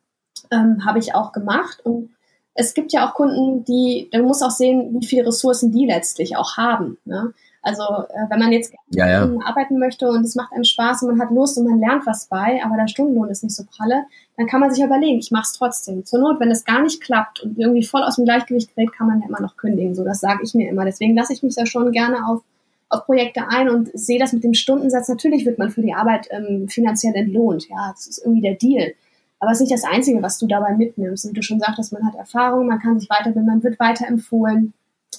[0.51, 1.81] Ähm, Habe ich auch gemacht.
[1.85, 2.11] Und
[2.55, 6.37] es gibt ja auch Kunden, die, da muss auch sehen, wie viele Ressourcen die letztlich
[6.37, 6.99] auch haben.
[7.05, 7.33] Ne?
[7.63, 9.31] Also äh, wenn man jetzt ja, ja.
[9.45, 12.27] arbeiten möchte und es macht einem Spaß und man hat Lust und man lernt was
[12.27, 14.05] bei, aber der Stundenlohn ist nicht so pralle,
[14.37, 16.05] dann kann man sich überlegen, ich mache es trotzdem.
[16.07, 19.07] Zur Not, wenn es gar nicht klappt und irgendwie voll aus dem Gleichgewicht gerät, kann
[19.07, 19.95] man ja immer noch kündigen.
[19.95, 20.87] So, das sage ich mir immer.
[20.87, 22.41] Deswegen lasse ich mich da schon gerne auf,
[22.89, 25.09] auf Projekte ein und sehe das mit dem Stundensatz.
[25.09, 27.69] Natürlich wird man für die Arbeit ähm, finanziell entlohnt.
[27.69, 28.95] Ja, das ist irgendwie der Deal.
[29.39, 31.27] Aber es ist nicht das Einzige, was du dabei mitnimmst.
[31.27, 34.73] Und du schon sagtest, man hat Erfahrung, man kann sich weiterbilden, man wird weiterempfohlen.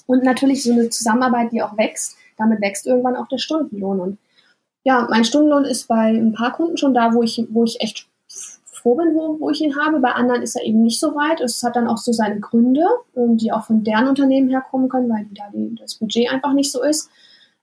[0.06, 4.00] Und natürlich so eine Zusammenarbeit, die auch wächst damit wächst irgendwann auch der Stundenlohn.
[4.00, 4.18] Und
[4.84, 8.08] ja, mein Stundenlohn ist bei ein paar Kunden schon da, wo ich, wo ich echt
[8.64, 10.00] froh bin, wo, wo ich ihn habe.
[10.00, 11.40] Bei anderen ist er eben nicht so weit.
[11.40, 12.84] Es hat dann auch so seine Gründe,
[13.16, 15.44] ähm, die auch von deren Unternehmen herkommen können, weil da
[15.80, 17.08] das Budget einfach nicht so ist.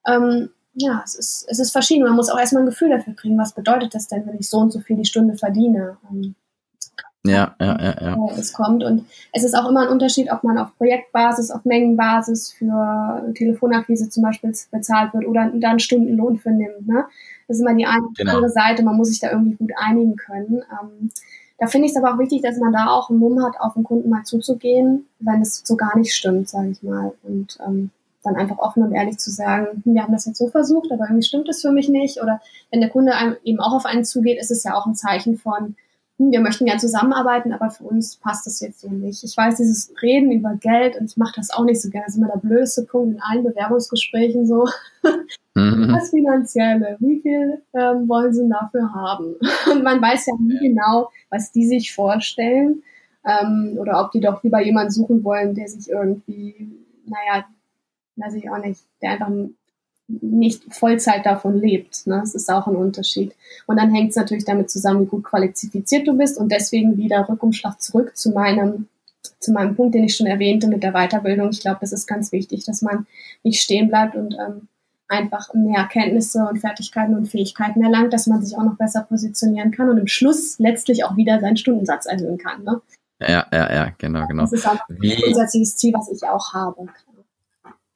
[0.08, 2.04] Ähm, ja, es ist, es ist verschieden.
[2.04, 4.60] Man muss auch erstmal ein Gefühl dafür kriegen, was bedeutet das denn, wenn ich so
[4.60, 5.98] und so viel die Stunde verdiene.
[6.10, 6.36] Ähm,
[7.30, 8.30] ja, ja, ja, ja.
[8.38, 8.84] Es kommt.
[8.84, 14.10] Und es ist auch immer ein Unterschied, ob man auf Projektbasis, auf Mengenbasis für Telefonakquise
[14.10, 16.88] zum Beispiel bezahlt wird oder da einen Stundenlohn für nimmt.
[16.88, 17.06] Ne?
[17.48, 18.36] Das ist immer die eine genau.
[18.36, 18.84] andere Seite.
[18.84, 20.64] Man muss sich da irgendwie gut einigen können.
[20.82, 21.12] Ähm,
[21.58, 23.74] da finde ich es aber auch wichtig, dass man da auch einen Mumm hat, auf
[23.74, 27.12] den Kunden mal zuzugehen, wenn es so gar nicht stimmt, sage ich mal.
[27.24, 27.92] Und ähm,
[28.24, 31.06] dann einfach offen und ehrlich zu sagen, hm, wir haben das jetzt so versucht, aber
[31.06, 32.22] irgendwie stimmt es für mich nicht.
[32.22, 33.14] Oder wenn der Kunde
[33.44, 35.76] eben auch auf einen zugeht, ist es ja auch ein Zeichen von,
[36.20, 39.24] wir möchten ja zusammenarbeiten, aber für uns passt das jetzt so nicht.
[39.24, 42.16] Ich weiß, dieses Reden über Geld, und ich mache das auch nicht so gerne, das
[42.16, 44.68] ist immer der blödeste Punkt in allen Bewerbungsgesprächen so.
[45.56, 45.92] Mhm.
[45.94, 49.36] Das Finanzielle, wie viel ähm, wollen sie dafür haben?
[49.72, 52.84] Und man weiß ja nie genau, was die sich vorstellen.
[53.26, 56.70] Ähm, oder ob die doch lieber jemanden suchen wollen, der sich irgendwie,
[57.06, 57.46] naja,
[58.16, 59.30] weiß ich auch nicht, der einfach
[60.10, 62.08] nicht Vollzeit davon lebt.
[62.08, 62.20] Ne?
[62.20, 63.36] Das ist auch ein Unterschied.
[63.68, 67.28] Und dann hängt es natürlich damit zusammen, wie gut qualifiziert du bist und deswegen wieder
[67.30, 68.88] Rückumschlag zurück zu meinem
[69.40, 71.50] zu meinem Punkt, den ich schon erwähnte mit der Weiterbildung.
[71.50, 73.06] Ich glaube, das ist ganz wichtig, dass man
[73.44, 74.68] nicht stehen bleibt und ähm,
[75.08, 79.72] einfach mehr Kenntnisse und Fertigkeiten und Fähigkeiten erlangt, dass man sich auch noch besser positionieren
[79.72, 82.64] kann und im Schluss letztlich auch wieder seinen Stundensatz erhöhen kann.
[82.64, 82.82] Ne?
[83.22, 84.44] Ja, ja, ja, genau, genau.
[84.44, 86.88] Das ist auch ein grundsätzliches Ziel, was ich auch habe.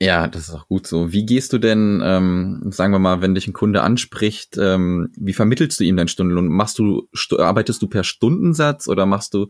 [0.04, 1.14] Ja, das ist auch gut so.
[1.14, 5.32] Wie gehst du denn, ähm, sagen wir mal, wenn dich ein Kunde anspricht, ähm, wie
[5.32, 6.50] vermittelst du ihm deinen Stundenlohn?
[6.50, 9.48] Machst du, arbeitest du per Stundensatz oder machst du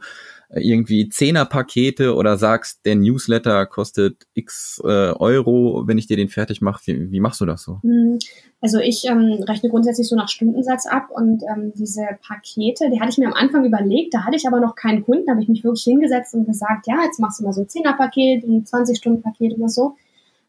[0.49, 6.29] äh, irgendwie Zehnerpakete oder sagst, der Newsletter kostet x äh, Euro, wenn ich dir den
[6.29, 6.83] fertig mache?
[6.85, 7.79] Wie, wie machst du das so?
[7.81, 8.19] Hm,
[8.61, 13.09] also ich ähm, rechne grundsätzlich so nach Stundensatz ab und ähm, diese Pakete, die hatte
[13.09, 15.49] ich mir am Anfang überlegt, da hatte ich aber noch keinen Kunden, da habe ich
[15.49, 19.57] mich wirklich hingesetzt und gesagt, ja, jetzt machst du mal so ein Zehnerpaket, ein 20-Stunden-Paket
[19.57, 19.95] oder so.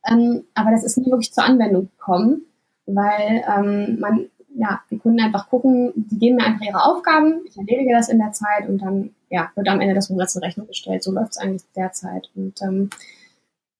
[0.06, 2.42] Ähm, aber das ist nie wirklich zur Anwendung gekommen,
[2.86, 7.56] weil ähm, man, ja, die Kunden einfach gucken, die geben mir einfach ihre Aufgaben, ich
[7.56, 10.66] erledige das in der Zeit und dann ja, wird am Ende das Monats in Rechnung
[10.66, 11.02] gestellt.
[11.02, 12.30] So läuft es eigentlich derzeit.
[12.36, 12.90] Und ähm,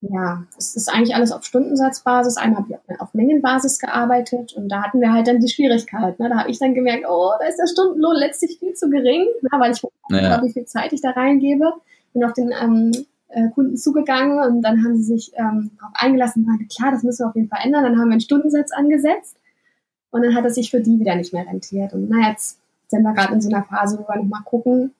[0.01, 2.37] ja, es ist eigentlich alles auf Stundensatzbasis.
[2.37, 6.19] Einmal habe ich auf Mengenbasis gearbeitet und da hatten wir halt dann die Schwierigkeit.
[6.19, 6.29] Ne?
[6.29, 9.51] Da habe ich dann gemerkt, oh, da ist der Stundenlohn letztlich viel zu gering, ne?
[9.59, 10.43] weil ich ja.
[10.43, 11.73] wie viel Zeit ich da reingebe.
[12.13, 12.93] Bin auf den ähm,
[13.29, 17.03] äh, Kunden zugegangen und dann haben sie sich ähm, darauf eingelassen und meinte, klar, das
[17.03, 17.85] müssen wir auf jeden Fall ändern.
[17.85, 19.37] Dann haben wir einen Stundensatz angesetzt
[20.11, 21.93] und dann hat es sich für die wieder nicht mehr rentiert.
[21.93, 22.59] Und na, jetzt
[22.89, 24.93] sind wir gerade in so einer Phase, wo wir nochmal gucken,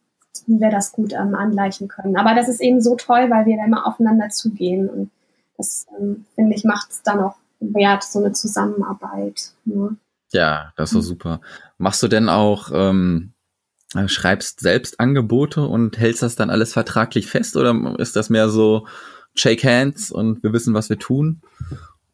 [0.47, 2.17] wie wir das gut ähm, angleichen können.
[2.17, 5.11] Aber das ist eben so toll, weil wir da immer aufeinander zugehen und
[5.57, 9.53] das, ähm, finde ich, macht es dann auch wert, so eine Zusammenarbeit.
[9.65, 9.97] Ne?
[10.33, 11.03] Ja, das ist mhm.
[11.03, 11.41] super.
[11.79, 13.34] Machst du denn auch ähm, äh,
[14.09, 18.87] schreibst selbst Angebote und hältst das dann alles vertraglich fest oder ist das mehr so
[19.35, 21.41] Shake Hands und wir wissen, was wir tun?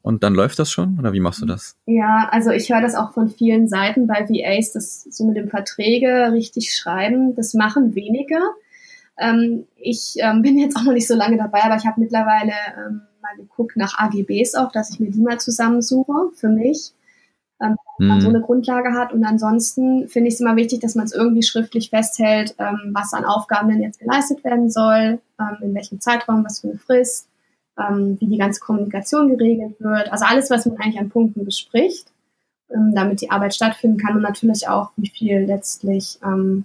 [0.03, 1.77] Und dann läuft das schon oder wie machst du das?
[1.87, 5.49] Ja, also ich höre das auch von vielen Seiten bei VAs, das so mit dem
[5.49, 8.39] Verträge richtig schreiben, das machen wenige.
[9.19, 12.53] Ähm, ich ähm, bin jetzt auch noch nicht so lange dabei, aber ich habe mittlerweile
[12.79, 16.95] ähm, mal geguckt nach AGBs auch, dass ich mir die mal zusammensuche für mich
[17.63, 18.07] ähm, mhm.
[18.07, 19.13] man so eine Grundlage hat.
[19.13, 23.13] Und ansonsten finde ich es immer wichtig, dass man es irgendwie schriftlich festhält, ähm, was
[23.13, 27.29] an Aufgaben denn jetzt geleistet werden soll, ähm, in welchem Zeitraum, was für eine Frist,
[27.79, 30.13] ähm, wie die ganze Kommunikation geregelt wird.
[30.13, 32.09] Also alles, was man eigentlich an Punkten bespricht,
[32.71, 36.65] ähm, damit die Arbeit stattfinden kann und natürlich auch, wie viel letztlich ähm,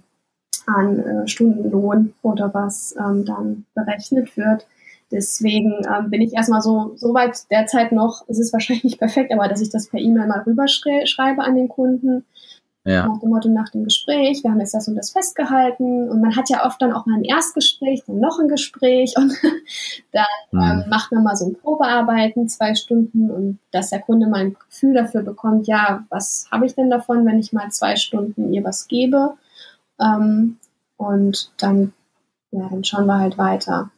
[0.66, 4.66] an äh, Stundenlohn oder was ähm, dann berechnet wird.
[5.10, 9.32] Deswegen ähm, bin ich erstmal so, so weit derzeit noch, es ist wahrscheinlich nicht perfekt,
[9.32, 12.24] aber dass ich das per E-Mail mal rüberschreibe an den Kunden.
[12.84, 13.08] Ja.
[13.08, 16.36] Nach dem Motto, nach dem Gespräch, wir haben jetzt das und das festgehalten und man
[16.36, 19.32] hat ja oft dann auch mal ein Erstgespräch, dann noch ein Gespräch und
[20.12, 20.60] dann mhm.
[20.60, 24.56] ähm, macht man mal so ein Probearbeiten, zwei Stunden und dass der Kunde mal ein
[24.68, 28.62] Gefühl dafür bekommt, ja, was habe ich denn davon, wenn ich mal zwei Stunden ihr
[28.62, 29.34] was gebe
[30.00, 30.58] ähm,
[30.96, 31.92] und dann,
[32.52, 33.90] ja, dann schauen wir halt weiter.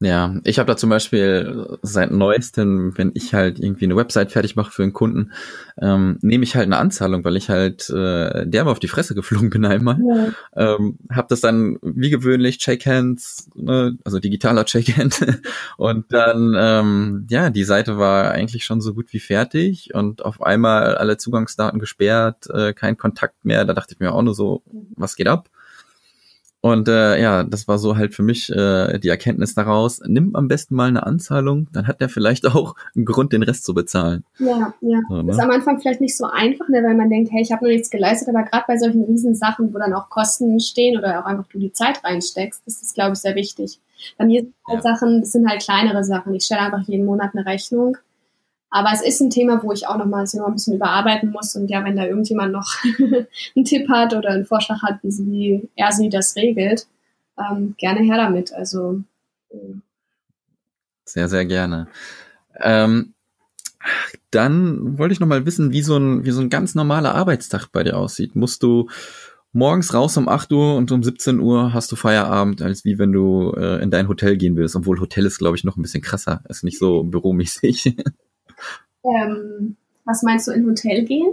[0.00, 4.54] Ja, ich habe da zum Beispiel seit neuestem, wenn ich halt irgendwie eine Website fertig
[4.54, 5.32] mache für einen Kunden,
[5.82, 9.50] ähm, nehme ich halt eine Anzahlung, weil ich halt äh, derbe auf die Fresse geflogen
[9.50, 9.98] bin einmal.
[10.54, 10.76] Ja.
[10.76, 15.26] Ähm, habe das dann wie gewöhnlich Checkhands, ne, also digitaler Checkhand
[15.78, 20.40] und dann ähm, ja, die Seite war eigentlich schon so gut wie fertig und auf
[20.40, 23.64] einmal alle Zugangsdaten gesperrt, äh, kein Kontakt mehr.
[23.64, 24.62] Da dachte ich mir auch nur so,
[24.94, 25.48] was geht ab?
[26.60, 30.48] Und äh, ja, das war so halt für mich äh, die Erkenntnis daraus, nimm am
[30.48, 34.24] besten mal eine Anzahlung, dann hat der vielleicht auch einen Grund, den Rest zu bezahlen.
[34.38, 35.00] Ja, ja.
[35.08, 35.30] So, ne?
[35.30, 37.70] Ist am Anfang vielleicht nicht so einfach, ne, weil man denkt, hey, ich habe noch
[37.70, 41.46] nichts geleistet, aber gerade bei solchen Riesensachen, wo dann auch Kosten stehen oder auch einfach
[41.46, 43.80] du die Zeit reinsteckst, ist das, glaube ich, sehr wichtig.
[44.16, 44.94] Bei mir sind halt ja.
[44.94, 46.34] Sachen, das sind halt kleinere Sachen.
[46.34, 47.96] Ich stelle einfach jeden Monat eine Rechnung
[48.70, 51.54] Aber es ist ein Thema, wo ich auch noch mal noch ein bisschen überarbeiten muss.
[51.56, 52.74] Und ja, wenn da irgendjemand noch
[53.56, 56.86] einen Tipp hat oder einen Vorschlag hat, wie, er sie das regelt,
[57.38, 58.52] ähm, gerne her damit.
[58.52, 59.02] Also
[61.04, 61.88] sehr, sehr gerne.
[62.60, 63.14] Ähm,
[64.30, 67.68] dann wollte ich noch mal wissen, wie so ein, wie so ein ganz normaler Arbeitstag
[67.72, 68.36] bei dir aussieht.
[68.36, 68.88] Musst du
[69.52, 73.12] morgens raus um 8 Uhr und um 17 Uhr hast du Feierabend, als wie wenn
[73.12, 74.76] du äh, in dein Hotel gehen würdest.
[74.76, 76.42] Obwohl Hotel ist, glaube ich, noch ein bisschen krasser.
[76.48, 77.96] Ist nicht so büromäßig.
[79.16, 81.32] Ähm, was meinst du in Hotel gehen?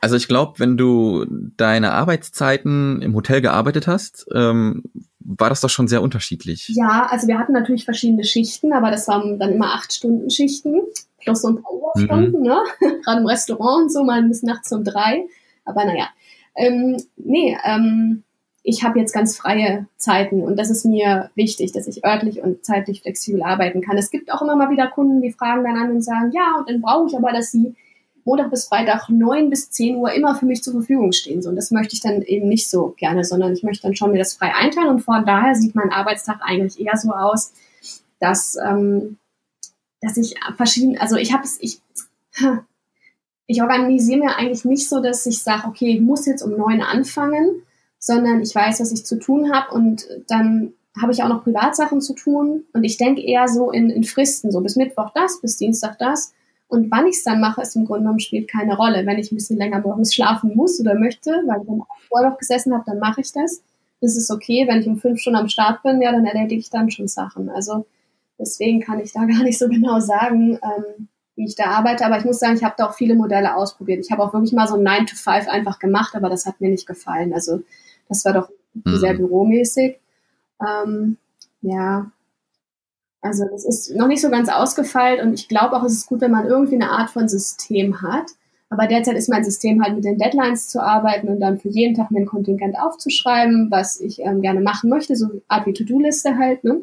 [0.00, 1.24] Also ich glaube, wenn du
[1.56, 4.82] deine Arbeitszeiten im Hotel gearbeitet hast, ähm,
[5.20, 6.68] war das doch schon sehr unterschiedlich.
[6.74, 10.82] Ja, also wir hatten natürlich verschiedene Schichten, aber das waren dann immer acht Stunden Schichten
[11.20, 12.46] plus so ein paar Überstunden, mhm.
[12.46, 12.62] ne?
[13.04, 15.26] Gerade im Restaurant und so, mal bis nachts um drei.
[15.64, 16.08] Aber naja.
[16.54, 18.23] Ähm, nee, ähm,
[18.66, 22.64] ich habe jetzt ganz freie Zeiten und das ist mir wichtig, dass ich örtlich und
[22.64, 23.98] zeitlich flexibel arbeiten kann.
[23.98, 26.68] Es gibt auch immer mal wieder Kunden, die fragen dann an und sagen, ja, und
[26.68, 27.74] dann brauche ich aber, dass sie
[28.24, 31.42] Montag bis Freitag neun bis zehn Uhr immer für mich zur Verfügung stehen.
[31.42, 34.12] So, und das möchte ich dann eben nicht so gerne, sondern ich möchte dann schon
[34.12, 37.52] mir das frei einteilen und von daher sieht mein Arbeitstag eigentlich eher so aus,
[38.18, 39.18] dass, ähm,
[40.00, 41.82] dass ich verschieden, also ich habe es, ich,
[43.46, 46.80] ich organisiere mir eigentlich nicht so, dass ich sage, okay, ich muss jetzt um neun
[46.80, 47.62] anfangen,
[48.04, 52.00] sondern ich weiß, was ich zu tun habe und dann habe ich auch noch Privatsachen
[52.00, 55.56] zu tun und ich denke eher so in, in Fristen, so bis Mittwoch das, bis
[55.56, 56.34] Dienstag das
[56.68, 59.06] und wann ich es dann mache, ist im Grunde genommen spielt keine Rolle.
[59.06, 62.38] Wenn ich ein bisschen länger morgens schlafen muss oder möchte, weil ich dann vorher noch
[62.38, 63.62] gesessen habe, dann mache ich das.
[64.00, 64.66] Das ist okay.
[64.68, 67.48] Wenn ich um fünf Stunden am Start bin, ja, dann erledige ich dann schon Sachen.
[67.48, 67.86] Also
[68.38, 72.04] deswegen kann ich da gar nicht so genau sagen, ähm, wie ich da arbeite.
[72.04, 74.04] Aber ich muss sagen, ich habe da auch viele Modelle ausprobiert.
[74.04, 76.60] Ich habe auch wirklich mal so ein 9 to 5 einfach gemacht, aber das hat
[76.60, 77.32] mir nicht gefallen.
[77.32, 77.62] Also
[78.08, 78.96] das war doch mhm.
[78.96, 79.98] sehr büromäßig.
[80.66, 81.16] Ähm,
[81.62, 82.10] ja,
[83.20, 86.20] also das ist noch nicht so ganz ausgefeilt und ich glaube auch, es ist gut,
[86.20, 88.26] wenn man irgendwie eine Art von System hat.
[88.68, 91.94] Aber derzeit ist mein System halt mit den Deadlines zu arbeiten und dann für jeden
[91.94, 96.64] Tag mein Kontingent aufzuschreiben, was ich ähm, gerne machen möchte, so Art wie To-Do-Liste halt,
[96.64, 96.80] ne?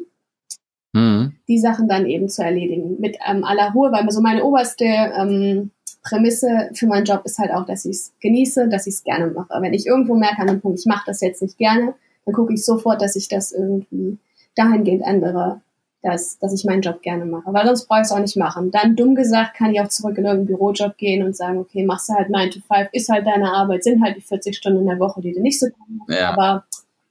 [0.94, 1.34] Mhm.
[1.48, 5.70] Die Sachen dann eben zu erledigen mit ähm, aller Ruhe, weil so meine oberste ähm,
[6.02, 9.28] Prämisse für meinen Job ist halt auch, dass ich es genieße, dass ich es gerne
[9.28, 9.50] mache.
[9.60, 12.52] Wenn ich irgendwo merke an einem Punkt, ich mache das jetzt nicht gerne, dann gucke
[12.52, 14.18] ich sofort, dass ich das irgendwie
[14.56, 15.60] dahingehend ändere,
[16.02, 17.52] dass, dass ich meinen Job gerne mache.
[17.52, 18.72] Weil sonst brauche ich es auch nicht machen.
[18.72, 22.08] Dann dumm gesagt kann ich auch zurück in irgendeinen Bürojob gehen und sagen, okay, machst
[22.08, 24.86] du halt 9 to 5, ist halt deine Arbeit, sind halt die 40 Stunden in
[24.86, 26.32] der Woche, die du nicht so gut machst, ja.
[26.32, 26.64] aber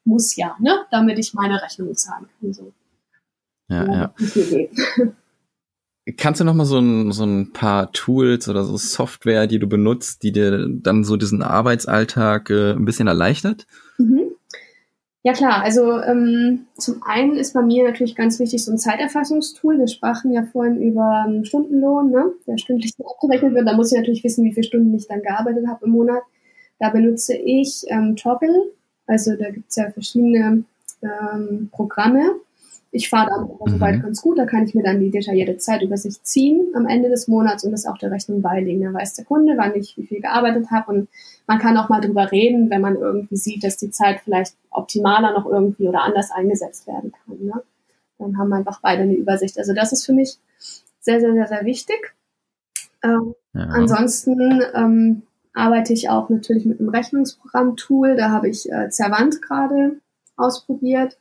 [0.04, 0.80] muss ja, ne?
[0.92, 2.54] Damit ich meine Rechnung zahlen kann.
[2.54, 2.74] So.
[3.70, 4.14] Ja, ja.
[4.28, 5.08] ja.
[6.18, 9.68] Kannst du noch mal so ein, so ein paar Tools oder so Software, die du
[9.68, 13.68] benutzt, die dir dann so diesen Arbeitsalltag äh, ein bisschen erleichtert?
[14.00, 14.32] Mhm.
[15.24, 19.78] Ja klar, also ähm, zum einen ist bei mir natürlich ganz wichtig so ein Zeiterfassungstool.
[19.78, 22.32] Wir sprachen ja vorhin über ähm, Stundenlohn, ne?
[22.48, 23.68] der stündlich abgerechnet wird.
[23.68, 26.24] Da muss ich natürlich wissen, wie viele Stunden ich dann gearbeitet habe im Monat.
[26.80, 28.72] Da benutze ich ähm, Toggle,
[29.06, 30.64] also da gibt's ja verschiedene
[31.04, 32.38] ähm, Programme
[32.92, 33.78] ich fahre dann mhm.
[33.78, 37.28] soweit ganz gut, da kann ich mir dann die detaillierte Zeitübersicht ziehen am Ende des
[37.28, 38.84] Monats und das auch der Rechnung beilegen.
[38.84, 41.10] Da weiß der Kunde, wann ich wie viel gearbeitet habe und
[41.48, 45.32] man kann auch mal drüber reden, wenn man irgendwie sieht, dass die Zeit vielleicht optimaler
[45.32, 47.46] noch irgendwie oder anders eingesetzt werden kann.
[47.46, 47.64] Ne?
[48.20, 49.58] Dann haben wir einfach beide eine Übersicht.
[49.58, 50.38] Also das ist für mich
[51.00, 52.14] sehr, sehr, sehr, sehr wichtig.
[53.04, 53.62] Ähm, ja.
[53.62, 55.22] Ansonsten ähm,
[55.54, 58.16] arbeite ich auch natürlich mit einem Rechnungsprogramm-Tool.
[58.16, 59.98] Da habe ich äh, Zerwand gerade
[60.36, 61.18] ausprobiert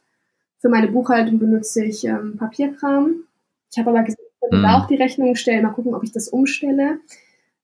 [0.60, 3.24] für meine Buchhaltung benutze ich ähm, Papierkram.
[3.70, 4.62] Ich habe aber gesagt, ich könnte mhm.
[4.62, 7.00] da auch die Rechnung stellen, mal gucken, ob ich das umstelle.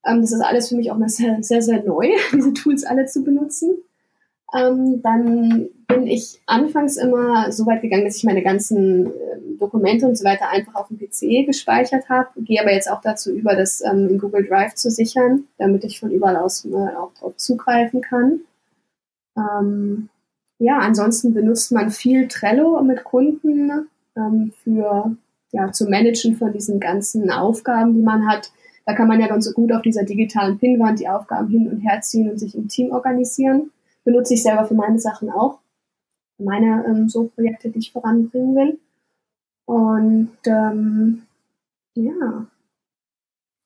[0.05, 3.23] Ähm, das ist alles für mich auch sehr, sehr, sehr neu, diese Tools alle zu
[3.23, 3.77] benutzen.
[4.57, 9.09] Ähm, dann bin ich anfangs immer so weit gegangen, dass ich meine ganzen äh,
[9.59, 12.29] Dokumente und so weiter einfach auf dem PC gespeichert habe.
[12.37, 15.99] Gehe aber jetzt auch dazu über, das ähm, in Google Drive zu sichern, damit ich
[15.99, 18.41] von überall aus äh, auch drauf zugreifen kann.
[19.35, 20.09] Ähm,
[20.59, 25.15] ja, ansonsten benutzt man viel Trello mit Kunden ähm, für
[25.51, 28.51] ja, zu managen von diesen ganzen Aufgaben, die man hat.
[28.85, 31.81] Da kann man ja ganz so gut auf dieser digitalen Pinwand die Aufgaben hin und
[31.81, 33.71] her ziehen und sich im Team organisieren.
[34.03, 35.59] Benutze ich selber für meine Sachen auch.
[36.37, 38.79] Meine ähm, so Projekte, die ich voranbringen will.
[39.65, 41.23] Und ähm,
[41.95, 42.45] ja,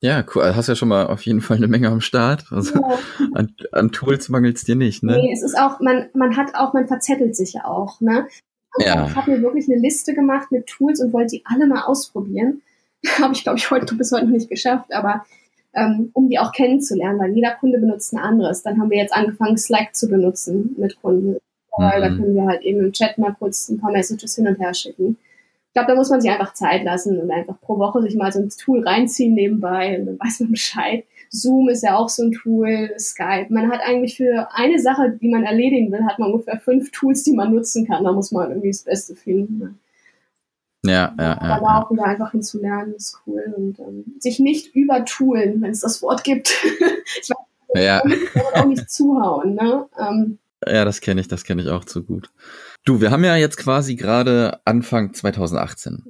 [0.02, 0.42] ja, cool.
[0.42, 2.46] Also hast ja schon mal auf jeden Fall eine Menge am Start.
[2.50, 2.98] Also ja.
[3.34, 5.16] an, an, Tools mangelt es dir nicht, ne?
[5.16, 8.28] Nee, es ist auch, man, man hat auch, man verzettelt sich ja auch, ne?
[8.76, 9.08] Und ja.
[9.08, 12.62] Ich habe mir wirklich eine Liste gemacht mit Tools und wollte die alle mal ausprobieren.
[13.20, 15.26] habe ich, glaube ich, heute bis heute noch nicht geschafft, aber
[15.74, 18.64] ähm, um die auch kennenzulernen, weil jeder Kunde benutzt ein anderes.
[18.64, 21.38] Dann haben wir jetzt angefangen, Slack zu benutzen mit Kunden.
[21.78, 22.02] Weil mhm.
[22.02, 24.74] da können wir halt eben im Chat mal kurz ein paar Messages hin und her
[24.74, 25.18] schicken.
[25.72, 28.30] Ich glaube, da muss man sich einfach Zeit lassen und einfach pro Woche sich mal
[28.30, 31.06] so ein Tool reinziehen nebenbei und dann weiß man Bescheid.
[31.30, 33.48] Zoom ist ja auch so ein Tool, Skype.
[33.52, 37.24] Man hat eigentlich für eine Sache, die man erledigen will, hat man ungefähr fünf Tools,
[37.24, 38.04] die man nutzen kann.
[38.04, 39.80] Da muss man irgendwie das Beste finden.
[40.86, 41.40] Ja, ja, ja.
[41.40, 43.42] Aber da auch wieder einfach hinzulernen, ist cool.
[43.56, 46.50] Und ähm, sich nicht übertoolen, wenn es das Wort gibt.
[47.22, 48.04] ich weiß, ja.
[48.56, 49.56] auch nicht zuhauen.
[49.56, 49.88] Ne?
[49.98, 52.30] Ähm, ja, das kenne ich, das kenne ich auch zu gut.
[52.84, 56.04] Du, wir haben ja jetzt quasi gerade Anfang 2018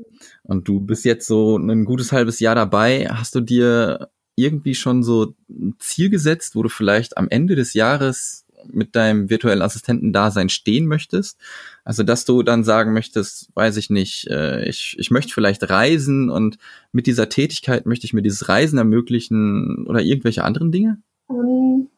[0.44, 3.08] und du bist jetzt so ein gutes halbes Jahr dabei.
[3.10, 7.74] Hast du dir irgendwie schon so ein Ziel gesetzt, wo du vielleicht am Ende des
[7.74, 11.38] Jahres mit deinem virtuellen Assistenten-Dasein stehen möchtest?
[11.84, 16.30] Also, dass du dann sagen möchtest, weiß ich nicht, äh, ich, ich möchte vielleicht reisen
[16.30, 16.58] und
[16.94, 21.02] mit dieser Tätigkeit möchte ich mir dieses Reisen ermöglichen oder irgendwelche anderen Dinge?
[21.28, 21.91] Um, ähm,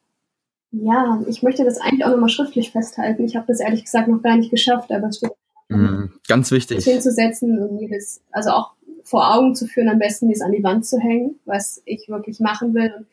[0.73, 3.23] ja, ich möchte das eigentlich auch nochmal schriftlich festhalten.
[3.23, 5.31] Ich habe das ehrlich gesagt noch gar nicht geschafft, aber es steht
[5.69, 8.71] mm, ganz wichtig hinzusetzen und mir das, also auch
[9.03, 12.39] vor Augen zu führen, am besten dies an die Wand zu hängen, was ich wirklich
[12.39, 12.91] machen will.
[12.97, 13.05] Und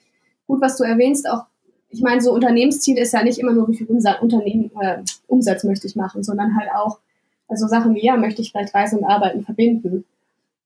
[0.46, 1.44] gut, was du erwähnst, auch
[1.90, 5.64] ich meine, so Unternehmensziel ist ja nicht immer nur, wie viel Umsatz, Unternehmen, äh, Umsatz
[5.64, 7.00] möchte ich machen, sondern halt auch,
[7.48, 10.04] also Sachen wie, ja, möchte ich vielleicht Reisen und Arbeiten verbinden.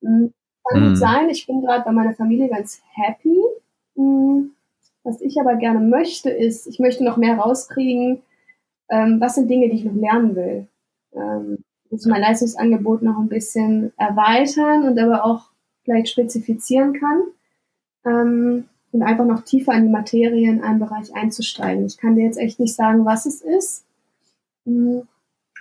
[0.02, 0.32] Mhm.
[0.68, 0.88] Kann mhm.
[0.88, 3.38] gut sein, ich bin gerade bei meiner Familie ganz happy.
[3.94, 4.53] Mhm.
[5.04, 8.22] Was ich aber gerne möchte, ist, ich möchte noch mehr rauskriegen,
[8.88, 10.66] ähm, was sind Dinge, die ich noch lernen will.
[11.14, 11.58] Ähm,
[11.90, 15.50] muss mein Leistungsangebot noch ein bisschen erweitern und aber auch
[15.84, 17.22] vielleicht spezifizieren kann.
[18.04, 21.84] Ähm, und einfach noch tiefer in die Materie in einem Bereich einzusteigen.
[21.84, 23.84] Ich kann dir jetzt echt nicht sagen, was es ist,
[24.64, 25.02] hm,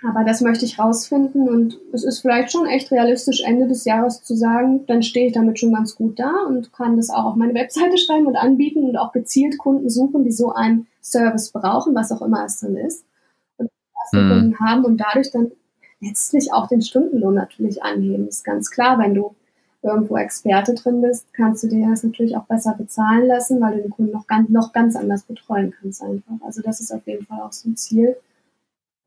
[0.06, 4.22] aber das möchte ich rausfinden und es ist vielleicht schon echt realistisch, Ende des Jahres
[4.22, 7.36] zu sagen, dann stehe ich damit schon ganz gut da und kann das auch auf
[7.36, 11.94] meine Webseite schreiben und anbieten und auch gezielt Kunden suchen, die so einen Service brauchen,
[11.94, 13.04] was auch immer es dann ist.
[13.56, 14.28] Und das mhm.
[14.28, 15.52] Kunden haben und dadurch dann
[16.00, 18.28] letztlich auch den Stundenlohn natürlich anheben.
[18.28, 19.34] Ist ganz klar, wenn du
[19.82, 23.82] irgendwo Experte drin bist, kannst du dir das natürlich auch besser bezahlen lassen, weil du
[23.82, 26.44] den Kunden noch ganz, noch ganz anders betreuen kannst einfach.
[26.44, 28.16] Also das ist auf jeden Fall auch so ein Ziel.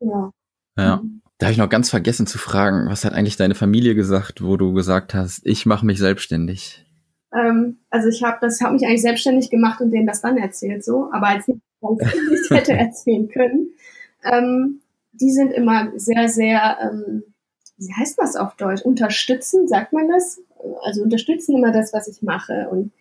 [0.00, 0.30] Ja.
[0.78, 0.96] Ja.
[0.96, 1.20] Mhm.
[1.38, 4.56] Da habe ich noch ganz vergessen zu fragen, was hat eigentlich deine Familie gesagt, wo
[4.56, 6.84] du gesagt hast, ich mache mich selbstständig?
[7.32, 10.84] Ähm, also ich habe das habe mich eigentlich selbstständig gemacht und denen das dann erzählt
[10.84, 11.56] so, aber als ich
[12.32, 13.68] es hätte erzählen können.
[14.24, 14.80] Ähm,
[15.12, 17.22] die sind immer sehr, sehr, ähm,
[17.76, 18.82] wie heißt das auf Deutsch?
[18.82, 20.40] Unterstützen, sagt man das?
[20.82, 22.68] also unterstützen immer das, was ich mache.
[22.70, 22.92] Und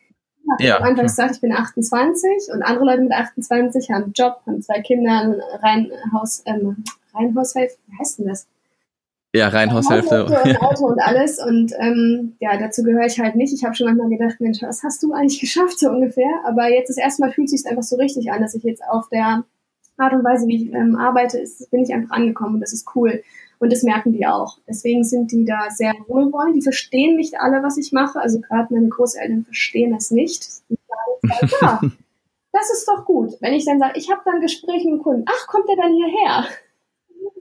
[0.60, 4.62] ja, Anfang gesagt, ich bin 28 und andere Leute mit 28 haben einen Job, haben
[4.62, 6.84] zwei Kinder, ein Reihenhaus, ähm,
[7.14, 8.48] Reihenhaushälfte, wie heißt denn das?
[9.36, 10.26] Ja, Reihenhaushälfte.
[10.26, 11.40] Und ein Auto und alles.
[11.40, 13.54] Und ähm, ja, dazu gehöre ich halt nicht.
[13.54, 16.42] Ich habe schon manchmal gedacht, Mensch, was hast du eigentlich geschafft, so ungefähr?
[16.46, 19.44] Aber jetzt ist erstmal fühlt sich einfach so richtig an, dass ich jetzt auf der
[19.98, 22.88] Art und Weise, wie ich ähm, arbeite, ist, bin ich einfach angekommen und das ist
[22.96, 23.22] cool.
[23.60, 24.60] Und das merken die auch.
[24.68, 26.56] Deswegen sind die da sehr wohlwollend.
[26.56, 28.20] Die verstehen nicht alle, was ich mache.
[28.20, 30.48] Also gerade meine Großeltern verstehen das nicht.
[30.70, 31.82] Die sagen, ja,
[32.52, 33.34] das ist doch gut.
[33.40, 36.48] Wenn ich dann sage, ich habe dann Gespräche mit Kunden, ach, kommt der dann hierher?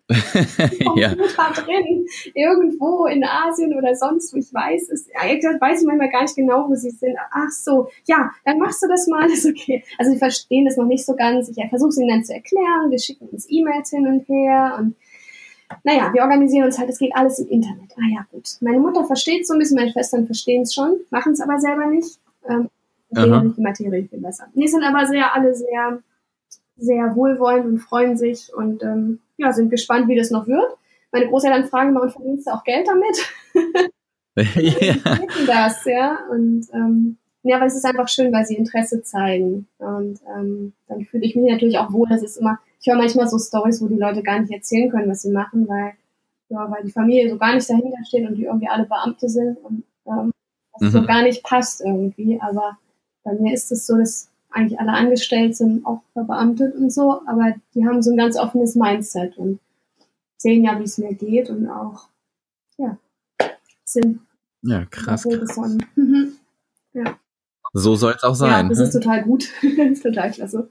[0.94, 1.14] ja.
[1.14, 5.20] drin, irgendwo in Asien oder sonst wo ich weiß es, ja,
[5.60, 7.16] weiß ich manchmal gar nicht genau, wo sie sind.
[7.32, 9.82] Ach so, ja, dann machst du das mal, ist okay.
[9.98, 11.48] Also sie verstehen das noch nicht so ganz.
[11.48, 14.94] Ich versuche es ihnen dann zu erklären, wir schicken uns E-Mails hin und her und
[15.84, 17.92] naja, wir organisieren uns halt, es geht alles im Internet.
[17.96, 18.48] Ah ja, gut.
[18.60, 21.86] Meine Mutter versteht so ein bisschen, meine Schwestern verstehen es schon, machen es aber selber
[21.86, 22.18] nicht.
[22.48, 22.68] Ähm,
[23.12, 24.46] verstehen die Materie viel besser.
[24.54, 25.98] Die sind aber sehr, alle sehr,
[26.76, 30.76] sehr wohlwollend und freuen sich und ähm, ja, sind gespannt, wie das noch wird.
[31.12, 33.16] Meine Großeltern fragen immer, und verdienst du auch Geld damit?
[34.36, 34.94] ja.
[35.46, 36.18] das, ja.
[36.30, 39.66] Und ähm, ja, aber es ist einfach schön, weil sie Interesse zeigen.
[39.78, 42.08] Und ähm, dann fühle ich mich natürlich auch wohl.
[42.08, 45.10] Das ist immer, ich höre manchmal so Stories, wo die Leute gar nicht erzählen können,
[45.10, 45.94] was sie machen, weil,
[46.48, 49.58] ja, weil die Familie so gar nicht dahinter steht und die irgendwie alle Beamte sind
[49.64, 50.32] und ähm,
[50.78, 50.90] das mhm.
[50.92, 52.40] so gar nicht passt irgendwie.
[52.40, 52.78] Aber
[53.24, 57.54] bei mir ist es so, dass eigentlich alle angestellt sind, auch verbeamtet und so, aber
[57.74, 59.58] die haben so ein ganz offenes Mindset und
[60.36, 62.08] sehen ja, wie es mir geht und auch,
[62.78, 62.98] ja,
[63.84, 64.20] sind.
[64.62, 65.24] Ja, krass.
[65.24, 65.58] krass.
[65.96, 66.36] Mhm.
[66.92, 67.18] Ja.
[67.74, 68.50] So soll es auch sein.
[68.50, 69.50] Ja, das ist total gut.
[69.76, 70.70] das ist total klasse.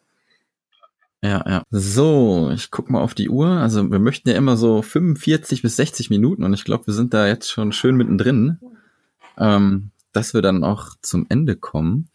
[1.25, 1.63] Ja, ja.
[1.71, 3.47] So, ich guck mal auf die Uhr.
[3.47, 7.15] Also wir möchten ja immer so 45 bis 60 Minuten und ich glaube, wir sind
[7.15, 8.59] da jetzt schon schön mittendrin,
[9.39, 12.09] ähm, dass wir dann auch zum Ende kommen.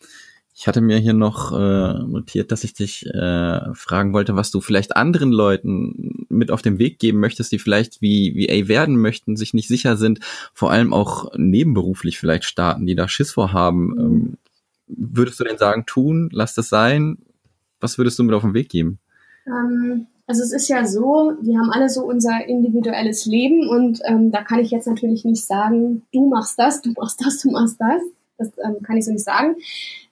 [0.55, 4.61] Ich hatte mir hier noch äh, notiert, dass ich dich äh, fragen wollte, was du
[4.61, 9.37] vielleicht anderen Leuten mit auf den Weg geben möchtest, die vielleicht wie VA werden möchten,
[9.37, 10.21] sich nicht sicher sind,
[10.55, 13.99] vor allem auch nebenberuflich vielleicht starten, die da Schiss vorhaben.
[13.99, 14.39] Ähm,
[14.87, 17.19] würdest du denn sagen, tun, lass das sein?
[17.81, 18.99] Was würdest du mit auf den Weg geben?
[19.47, 24.31] Ähm, Also es ist ja so, wir haben alle so unser individuelles Leben und ähm,
[24.31, 27.81] da kann ich jetzt natürlich nicht sagen, du machst das, du machst das, du machst
[27.81, 28.01] das.
[28.39, 29.57] Das ähm, kann ich so nicht sagen.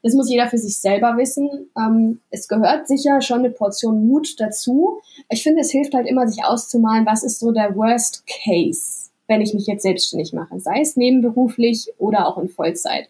[0.02, 1.48] Das muss jeder für sich selber wissen.
[1.78, 5.00] Ähm, es gehört sicher schon eine Portion Mut dazu.
[5.30, 9.40] Ich finde, es hilft halt immer, sich auszumalen, was ist so der Worst Case, wenn
[9.40, 13.08] ich mich jetzt selbstständig mache, sei es nebenberuflich oder auch in Vollzeit.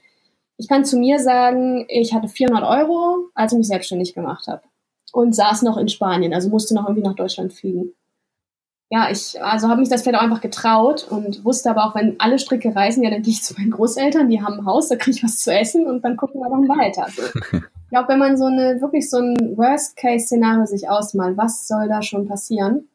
[0.58, 4.62] Ich kann zu mir sagen, ich hatte 400 Euro, als ich mich selbstständig gemacht habe
[5.12, 7.94] und saß noch in Spanien, also musste noch irgendwie nach Deutschland fliegen.
[8.90, 12.18] Ja, ich also habe mich das vielleicht auch einfach getraut und wusste aber auch, wenn
[12.18, 14.96] alle Stricke reißen, ja, dann gehe ich zu meinen Großeltern, die haben ein Haus, da
[14.96, 17.06] kriege ich was zu essen und dann gucken wir dann weiter.
[17.88, 22.02] Ich glaube, wenn man so eine wirklich so ein Worst-Case-Szenario sich ausmalt, was soll da
[22.02, 22.86] schon passieren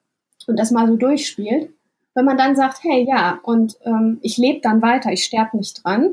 [0.45, 1.71] und das mal so durchspielt,
[2.13, 5.83] wenn man dann sagt, hey, ja, und ähm, ich lebe dann weiter, ich sterbe nicht
[5.83, 6.11] dran,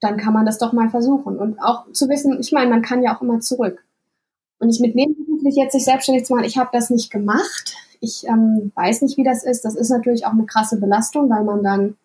[0.00, 1.36] dann kann man das doch mal versuchen.
[1.36, 3.84] Und auch zu wissen, ich meine, man kann ja auch immer zurück.
[4.58, 7.76] Und ich mit nebenberuflich jetzt sich selbstständig zu machen, ich habe das nicht gemacht.
[8.00, 9.64] Ich ähm, weiß nicht, wie das ist.
[9.64, 11.96] Das ist natürlich auch eine krasse Belastung, weil man dann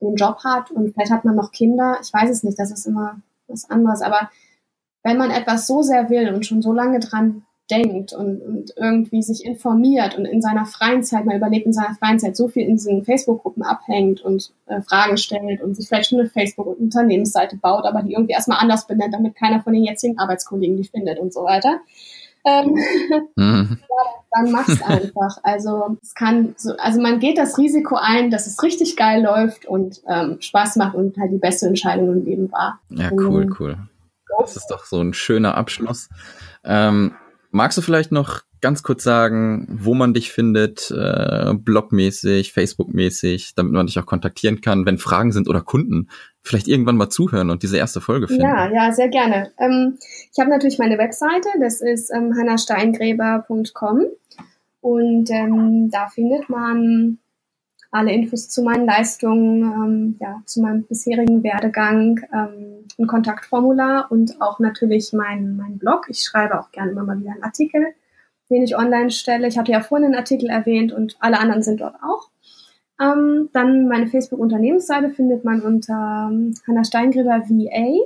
[0.00, 1.98] den Job hat und vielleicht hat man noch Kinder.
[2.02, 4.00] Ich weiß es nicht, das ist immer was anderes.
[4.00, 4.30] Aber
[5.02, 9.22] wenn man etwas so sehr will und schon so lange dran denkt und, und irgendwie
[9.22, 12.66] sich informiert und in seiner freien Zeit, mal überlegt, in seiner freien Zeit so viel
[12.66, 17.84] in diesen Facebook-Gruppen abhängt und äh, Fragen stellt und sich vielleicht schon eine Facebook-Unternehmensseite baut,
[17.84, 21.32] aber die irgendwie erstmal anders benennt, damit keiner von den jetzigen Arbeitskollegen die findet und
[21.32, 21.80] so weiter.
[22.44, 22.74] Ähm,
[23.36, 23.78] mhm.
[23.80, 25.38] ja, dann mach's einfach.
[25.42, 29.66] Also es kann so, also man geht das Risiko ein, dass es richtig geil läuft
[29.66, 32.80] und ähm, Spaß macht und halt die beste Entscheidung im Leben war.
[32.88, 33.76] Ja, cool, cool.
[34.38, 36.08] Das ist doch so ein schöner Abschluss.
[36.64, 37.14] Ähm,
[37.50, 43.72] Magst du vielleicht noch ganz kurz sagen, wo man dich findet, äh, blogmäßig, Facebookmäßig, damit
[43.72, 46.08] man dich auch kontaktieren kann, wenn Fragen sind oder Kunden
[46.42, 48.42] vielleicht irgendwann mal zuhören und diese erste Folge finden?
[48.42, 49.52] Ja, ja, sehr gerne.
[49.58, 49.98] Ähm,
[50.32, 54.04] ich habe natürlich meine Webseite, das ist ähm, hannasteingräber.com
[54.80, 57.18] und ähm, da findet man
[57.90, 64.40] alle Infos zu meinen Leistungen, ähm, ja, zu meinem bisherigen Werdegang, ähm, ein Kontaktformular und
[64.40, 66.06] auch natürlich mein, mein Blog.
[66.08, 67.86] Ich schreibe auch gerne immer mal wieder einen Artikel,
[68.48, 69.48] den ich online stelle.
[69.48, 72.30] Ich hatte ja vorhin einen Artikel erwähnt und alle anderen sind dort auch.
[73.00, 78.04] Ähm, dann meine Facebook-Unternehmensseite findet man unter ähm, Hanna Steingräber VA.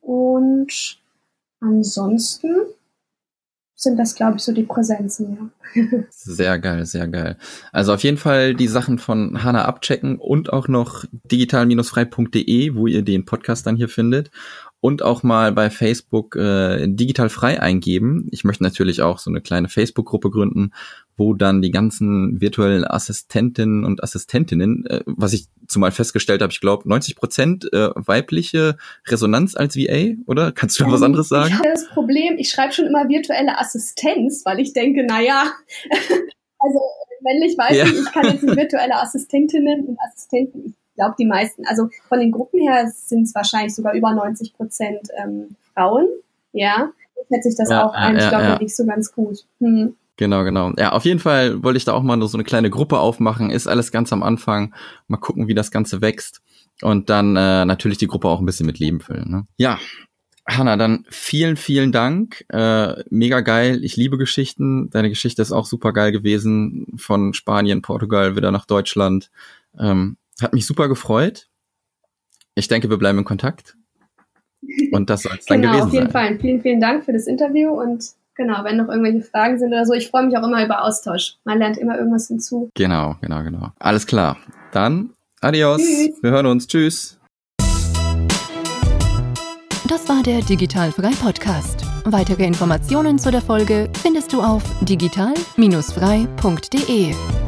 [0.00, 1.00] Und
[1.60, 2.50] ansonsten
[3.80, 5.82] sind das, glaube ich, so die Präsenzen, ja.
[6.10, 7.36] sehr geil, sehr geil.
[7.70, 13.02] Also auf jeden Fall die Sachen von Hanna abchecken und auch noch digital-frei.de, wo ihr
[13.02, 14.32] den Podcast dann hier findet
[14.80, 18.26] und auch mal bei Facebook äh, digital frei eingeben.
[18.32, 20.72] Ich möchte natürlich auch so eine kleine Facebook-Gruppe gründen,
[21.18, 26.60] wo dann die ganzen virtuellen Assistentinnen und Assistentinnen, äh, was ich zumal festgestellt habe, ich
[26.60, 30.52] glaube 90 Prozent äh, weibliche Resonanz als VA, oder?
[30.52, 31.48] Kannst du noch was anderes sagen?
[31.48, 35.52] Ich habe das Problem, ich schreibe schon immer virtuelle Assistenz, weil ich denke, na ja,
[36.58, 36.80] also
[37.20, 37.84] männlich weiß ja.
[37.84, 42.32] ich, ich kann jetzt nicht virtuelle Assistentinnen und Assistenten, glaube, die meisten, also von den
[42.32, 46.06] Gruppen her sind es wahrscheinlich sogar über 90 Prozent ähm, Frauen.
[46.52, 46.90] Ja,
[47.32, 48.16] schätze ich das ja, auch ein.
[48.16, 48.54] ich glaube, ja.
[48.54, 49.44] da liegt so ganz gut.
[49.60, 49.96] Hm.
[50.18, 50.72] Genau, genau.
[50.76, 53.50] Ja, auf jeden Fall wollte ich da auch mal so eine kleine Gruppe aufmachen.
[53.50, 54.74] Ist alles ganz am Anfang.
[55.06, 56.42] Mal gucken, wie das Ganze wächst.
[56.82, 59.30] Und dann äh, natürlich die Gruppe auch ein bisschen mit Leben füllen.
[59.30, 59.46] Ne?
[59.56, 59.78] Ja,
[60.44, 62.44] Hanna, dann vielen, vielen Dank.
[62.48, 63.84] Äh, mega geil.
[63.84, 64.90] Ich liebe Geschichten.
[64.90, 66.86] Deine Geschichte ist auch super geil gewesen.
[66.96, 69.30] Von Spanien, Portugal wieder nach Deutschland.
[69.78, 71.48] Ähm, hat mich super gefreut.
[72.56, 73.76] Ich denke, wir bleiben in Kontakt.
[74.90, 75.88] Und das soll es dann genau, gewesen sein.
[75.88, 76.28] Auf jeden sein.
[76.28, 76.40] Fall.
[76.40, 78.04] Vielen, vielen Dank für das Interview und
[78.38, 81.36] genau, wenn noch irgendwelche Fragen sind oder so, ich freue mich auch immer über Austausch.
[81.44, 82.70] Man lernt immer irgendwas hinzu.
[82.74, 83.68] Genau, genau, genau.
[83.78, 84.38] Alles klar.
[84.72, 85.10] Dann
[85.42, 85.82] adios.
[85.82, 86.22] Tschüss.
[86.22, 86.66] Wir hören uns.
[86.66, 87.18] Tschüss.
[89.88, 91.84] Das war der Digital Frei Podcast.
[92.04, 97.47] Weitere Informationen zu der Folge findest du auf digital-frei.de.